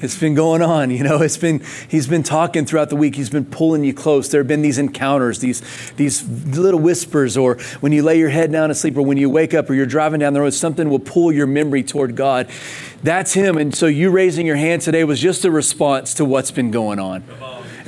It's 0.00 0.18
been 0.18 0.34
going 0.34 0.62
on, 0.62 0.90
you 0.90 1.02
know. 1.02 1.22
It's 1.22 1.36
been 1.36 1.62
he's 1.88 2.06
been 2.06 2.22
talking 2.22 2.64
throughout 2.64 2.88
the 2.88 2.96
week. 2.96 3.16
He's 3.16 3.30
been 3.30 3.44
pulling 3.44 3.82
you 3.82 3.92
close. 3.92 4.30
There 4.30 4.40
have 4.40 4.48
been 4.48 4.62
these 4.62 4.78
encounters, 4.78 5.40
these 5.40 5.60
these 5.92 6.26
little 6.56 6.80
whispers, 6.80 7.36
or 7.36 7.56
when 7.80 7.92
you 7.92 8.02
lay 8.02 8.18
your 8.18 8.28
head 8.28 8.52
down 8.52 8.68
to 8.68 8.74
sleep, 8.74 8.96
or 8.96 9.02
when 9.02 9.16
you 9.16 9.28
wake 9.28 9.54
up, 9.54 9.68
or 9.68 9.74
you're 9.74 9.86
driving 9.86 10.20
down 10.20 10.34
the 10.34 10.40
road, 10.40 10.54
something 10.54 10.88
will 10.88 10.98
pull 10.98 11.32
your 11.32 11.46
memory 11.46 11.82
toward 11.82 12.14
God. 12.14 12.48
That's 13.02 13.32
him. 13.32 13.58
And 13.58 13.74
so 13.74 13.86
you 13.86 14.10
raising 14.10 14.46
your 14.46 14.56
hand 14.56 14.82
today 14.82 15.04
was 15.04 15.20
just 15.20 15.44
a 15.44 15.50
response 15.50 16.14
to 16.14 16.24
what's 16.24 16.50
been 16.50 16.70
going 16.70 16.98
on. 16.98 17.24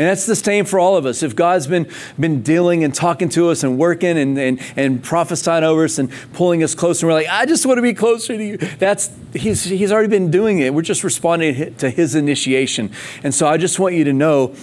And 0.00 0.08
that's 0.08 0.24
the 0.24 0.34
same 0.34 0.64
for 0.64 0.78
all 0.78 0.96
of 0.96 1.04
us. 1.04 1.22
If 1.22 1.36
God's 1.36 1.66
been, 1.66 1.86
been 2.18 2.40
dealing 2.40 2.84
and 2.84 2.94
talking 2.94 3.28
to 3.28 3.50
us 3.50 3.62
and 3.62 3.76
working 3.76 4.16
and, 4.16 4.38
and, 4.38 4.58
and 4.74 5.04
prophesying 5.04 5.62
over 5.62 5.84
us 5.84 5.98
and 5.98 6.10
pulling 6.32 6.62
us 6.62 6.74
closer, 6.74 7.04
and 7.04 7.12
we're 7.12 7.20
like, 7.20 7.28
I 7.28 7.44
just 7.44 7.66
want 7.66 7.76
to 7.76 7.82
be 7.82 7.92
closer 7.92 8.34
to 8.34 8.42
you. 8.42 8.56
That's, 8.56 9.10
he's, 9.34 9.64
he's 9.64 9.92
already 9.92 10.08
been 10.08 10.30
doing 10.30 10.60
it. 10.60 10.72
We're 10.72 10.80
just 10.80 11.04
responding 11.04 11.74
to 11.74 11.90
his 11.90 12.14
initiation. 12.14 12.90
And 13.22 13.34
so 13.34 13.46
I 13.46 13.58
just 13.58 13.78
want 13.78 13.94
you 13.94 14.04
to 14.04 14.14
know 14.14 14.54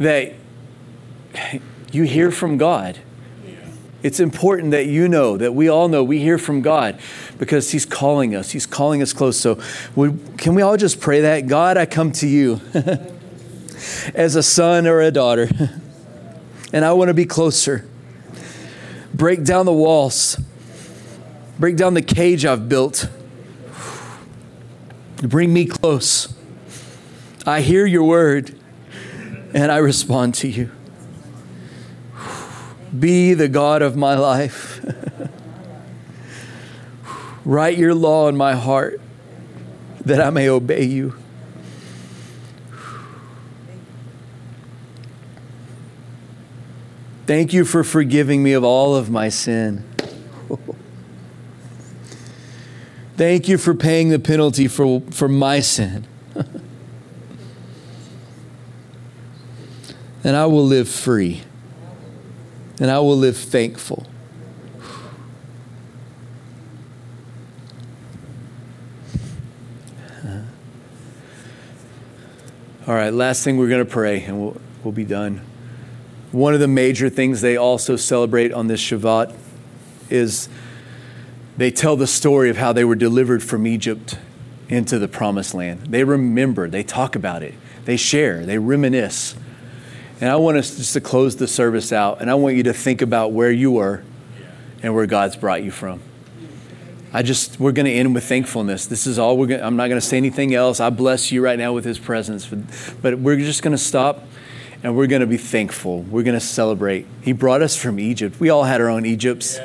that 0.00 0.32
you 1.92 2.02
hear 2.02 2.32
from 2.32 2.58
God. 2.58 2.98
It's 4.02 4.18
important 4.18 4.72
that 4.72 4.86
you 4.86 5.06
know, 5.06 5.36
that 5.36 5.54
we 5.54 5.68
all 5.68 5.86
know, 5.86 6.02
we 6.02 6.18
hear 6.18 6.36
from 6.36 6.62
God 6.62 6.98
because 7.38 7.70
He's 7.70 7.86
calling 7.86 8.34
us. 8.34 8.50
He's 8.50 8.66
calling 8.66 9.02
us 9.02 9.12
close. 9.12 9.38
So, 9.38 9.60
we, 9.94 10.14
can 10.38 10.54
we 10.54 10.62
all 10.62 10.78
just 10.78 11.00
pray 11.00 11.20
that? 11.20 11.46
God, 11.46 11.76
I 11.76 11.84
come 11.84 12.10
to 12.12 12.26
you. 12.26 12.60
as 14.14 14.36
a 14.36 14.42
son 14.42 14.86
or 14.86 15.00
a 15.00 15.10
daughter. 15.10 15.48
And 16.72 16.84
I 16.84 16.92
want 16.92 17.08
to 17.08 17.14
be 17.14 17.26
closer. 17.26 17.84
Break 19.12 19.42
down 19.42 19.66
the 19.66 19.72
walls, 19.72 20.40
break 21.58 21.76
down 21.76 21.94
the 21.94 22.02
cage 22.02 22.46
I've 22.46 22.68
built. 22.68 23.08
Bring 25.16 25.52
me 25.52 25.66
close. 25.66 26.32
I 27.44 27.60
hear 27.60 27.86
your 27.86 28.04
word 28.04 28.56
and 29.52 29.70
I 29.70 29.78
respond 29.78 30.34
to 30.36 30.48
you. 30.48 30.70
Be 32.98 33.34
the 33.34 33.48
God 33.48 33.82
of 33.82 33.96
my 33.96 34.14
life. 34.14 34.80
Write 37.44 37.76
your 37.76 37.94
law 37.94 38.28
in 38.28 38.36
my 38.36 38.54
heart 38.54 39.00
that 40.04 40.20
I 40.20 40.30
may 40.30 40.48
obey 40.48 40.84
you. 40.84 41.16
Thank 47.30 47.52
you 47.52 47.64
for 47.64 47.84
forgiving 47.84 48.42
me 48.42 48.54
of 48.54 48.64
all 48.64 48.96
of 48.96 49.08
my 49.08 49.28
sin. 49.28 49.84
Thank 53.16 53.46
you 53.46 53.56
for 53.56 53.72
paying 53.72 54.08
the 54.08 54.18
penalty 54.18 54.66
for, 54.66 55.00
for 55.12 55.28
my 55.28 55.60
sin. 55.60 56.08
and 60.24 60.34
I 60.34 60.46
will 60.46 60.66
live 60.66 60.88
free. 60.88 61.42
And 62.80 62.90
I 62.90 62.98
will 62.98 63.16
live 63.16 63.36
thankful. 63.36 64.08
All 72.88 72.94
right, 72.94 73.12
last 73.12 73.44
thing 73.44 73.56
we're 73.56 73.68
going 73.68 73.86
to 73.86 73.92
pray 73.92 74.24
and 74.24 74.40
we'll, 74.42 74.60
we'll 74.82 74.90
be 74.90 75.04
done. 75.04 75.42
One 76.32 76.54
of 76.54 76.60
the 76.60 76.68
major 76.68 77.08
things 77.08 77.40
they 77.40 77.56
also 77.56 77.96
celebrate 77.96 78.52
on 78.52 78.68
this 78.68 78.80
Shavuot 78.80 79.34
is 80.08 80.48
they 81.56 81.70
tell 81.70 81.96
the 81.96 82.06
story 82.06 82.50
of 82.50 82.56
how 82.56 82.72
they 82.72 82.84
were 82.84 82.94
delivered 82.94 83.42
from 83.42 83.66
Egypt 83.66 84.16
into 84.68 84.98
the 84.98 85.08
promised 85.08 85.54
land. 85.54 85.88
They 85.88 86.04
remember, 86.04 86.68
they 86.68 86.84
talk 86.84 87.16
about 87.16 87.42
it, 87.42 87.54
they 87.84 87.96
share, 87.96 88.46
they 88.46 88.58
reminisce. 88.58 89.34
And 90.20 90.30
I 90.30 90.36
want 90.36 90.56
us 90.56 90.76
just 90.76 90.92
to 90.92 91.00
close 91.00 91.36
the 91.36 91.48
service 91.48 91.92
out, 91.92 92.20
and 92.20 92.30
I 92.30 92.34
want 92.34 92.54
you 92.54 92.62
to 92.64 92.72
think 92.72 93.02
about 93.02 93.32
where 93.32 93.50
you 93.50 93.72
were 93.72 94.04
and 94.82 94.94
where 94.94 95.06
God's 95.06 95.34
brought 95.34 95.64
you 95.64 95.70
from. 95.70 96.00
I 97.12 97.22
just, 97.22 97.58
we're 97.58 97.72
going 97.72 97.86
to 97.86 97.92
end 97.92 98.14
with 98.14 98.24
thankfulness. 98.24 98.86
This 98.86 99.06
is 99.08 99.18
all 99.18 99.36
we're 99.36 99.48
going 99.48 99.60
to, 99.60 99.66
I'm 99.66 99.74
not 99.74 99.88
going 99.88 100.00
to 100.00 100.06
say 100.06 100.16
anything 100.16 100.54
else. 100.54 100.78
I 100.78 100.90
bless 100.90 101.32
you 101.32 101.42
right 101.42 101.58
now 101.58 101.72
with 101.72 101.84
his 101.84 101.98
presence. 101.98 102.48
But 103.02 103.18
we're 103.18 103.36
just 103.36 103.62
going 103.62 103.72
to 103.72 103.82
stop 103.82 104.22
and 104.82 104.96
we're 104.96 105.06
going 105.06 105.20
to 105.20 105.26
be 105.26 105.36
thankful. 105.36 106.02
We're 106.02 106.22
going 106.22 106.38
to 106.38 106.44
celebrate. 106.44 107.06
He 107.22 107.32
brought 107.32 107.62
us 107.62 107.76
from 107.76 107.98
Egypt. 107.98 108.40
We 108.40 108.50
all 108.50 108.64
had 108.64 108.80
our 108.80 108.88
own 108.88 109.06
Egypts. 109.06 109.58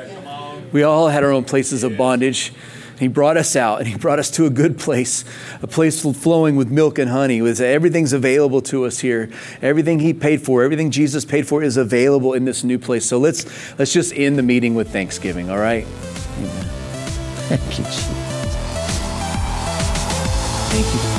We 0.72 0.82
all 0.82 1.08
had 1.08 1.24
our 1.24 1.32
own 1.32 1.44
places 1.44 1.84
of 1.84 1.96
bondage. 1.96 2.52
He 2.98 3.08
brought 3.08 3.36
us 3.36 3.56
out 3.56 3.78
and 3.78 3.88
he 3.88 3.96
brought 3.96 4.18
us 4.18 4.30
to 4.32 4.46
a 4.46 4.50
good 4.50 4.78
place, 4.78 5.24
a 5.60 5.66
place 5.66 6.00
flowing 6.00 6.56
with 6.56 6.70
milk 6.70 6.98
and 6.98 7.10
honey. 7.10 7.42
With 7.42 7.60
everything's 7.60 8.12
available 8.12 8.62
to 8.62 8.86
us 8.86 9.00
here. 9.00 9.30
Everything 9.60 10.00
he 10.00 10.14
paid 10.14 10.42
for, 10.42 10.62
everything 10.62 10.90
Jesus 10.90 11.24
paid 11.24 11.46
for 11.46 11.62
is 11.62 11.76
available 11.76 12.32
in 12.32 12.46
this 12.46 12.64
new 12.64 12.78
place. 12.78 13.04
So 13.04 13.18
let's 13.18 13.44
let's 13.78 13.92
just 13.92 14.14
end 14.14 14.38
the 14.38 14.42
meeting 14.42 14.74
with 14.74 14.90
thanksgiving, 14.90 15.50
all 15.50 15.58
right? 15.58 15.86
Amen. 16.38 16.64
Thank 17.48 17.78
you, 17.78 17.84
Jesus. 17.84 18.06
Thank 20.72 20.94
you. 20.94 21.15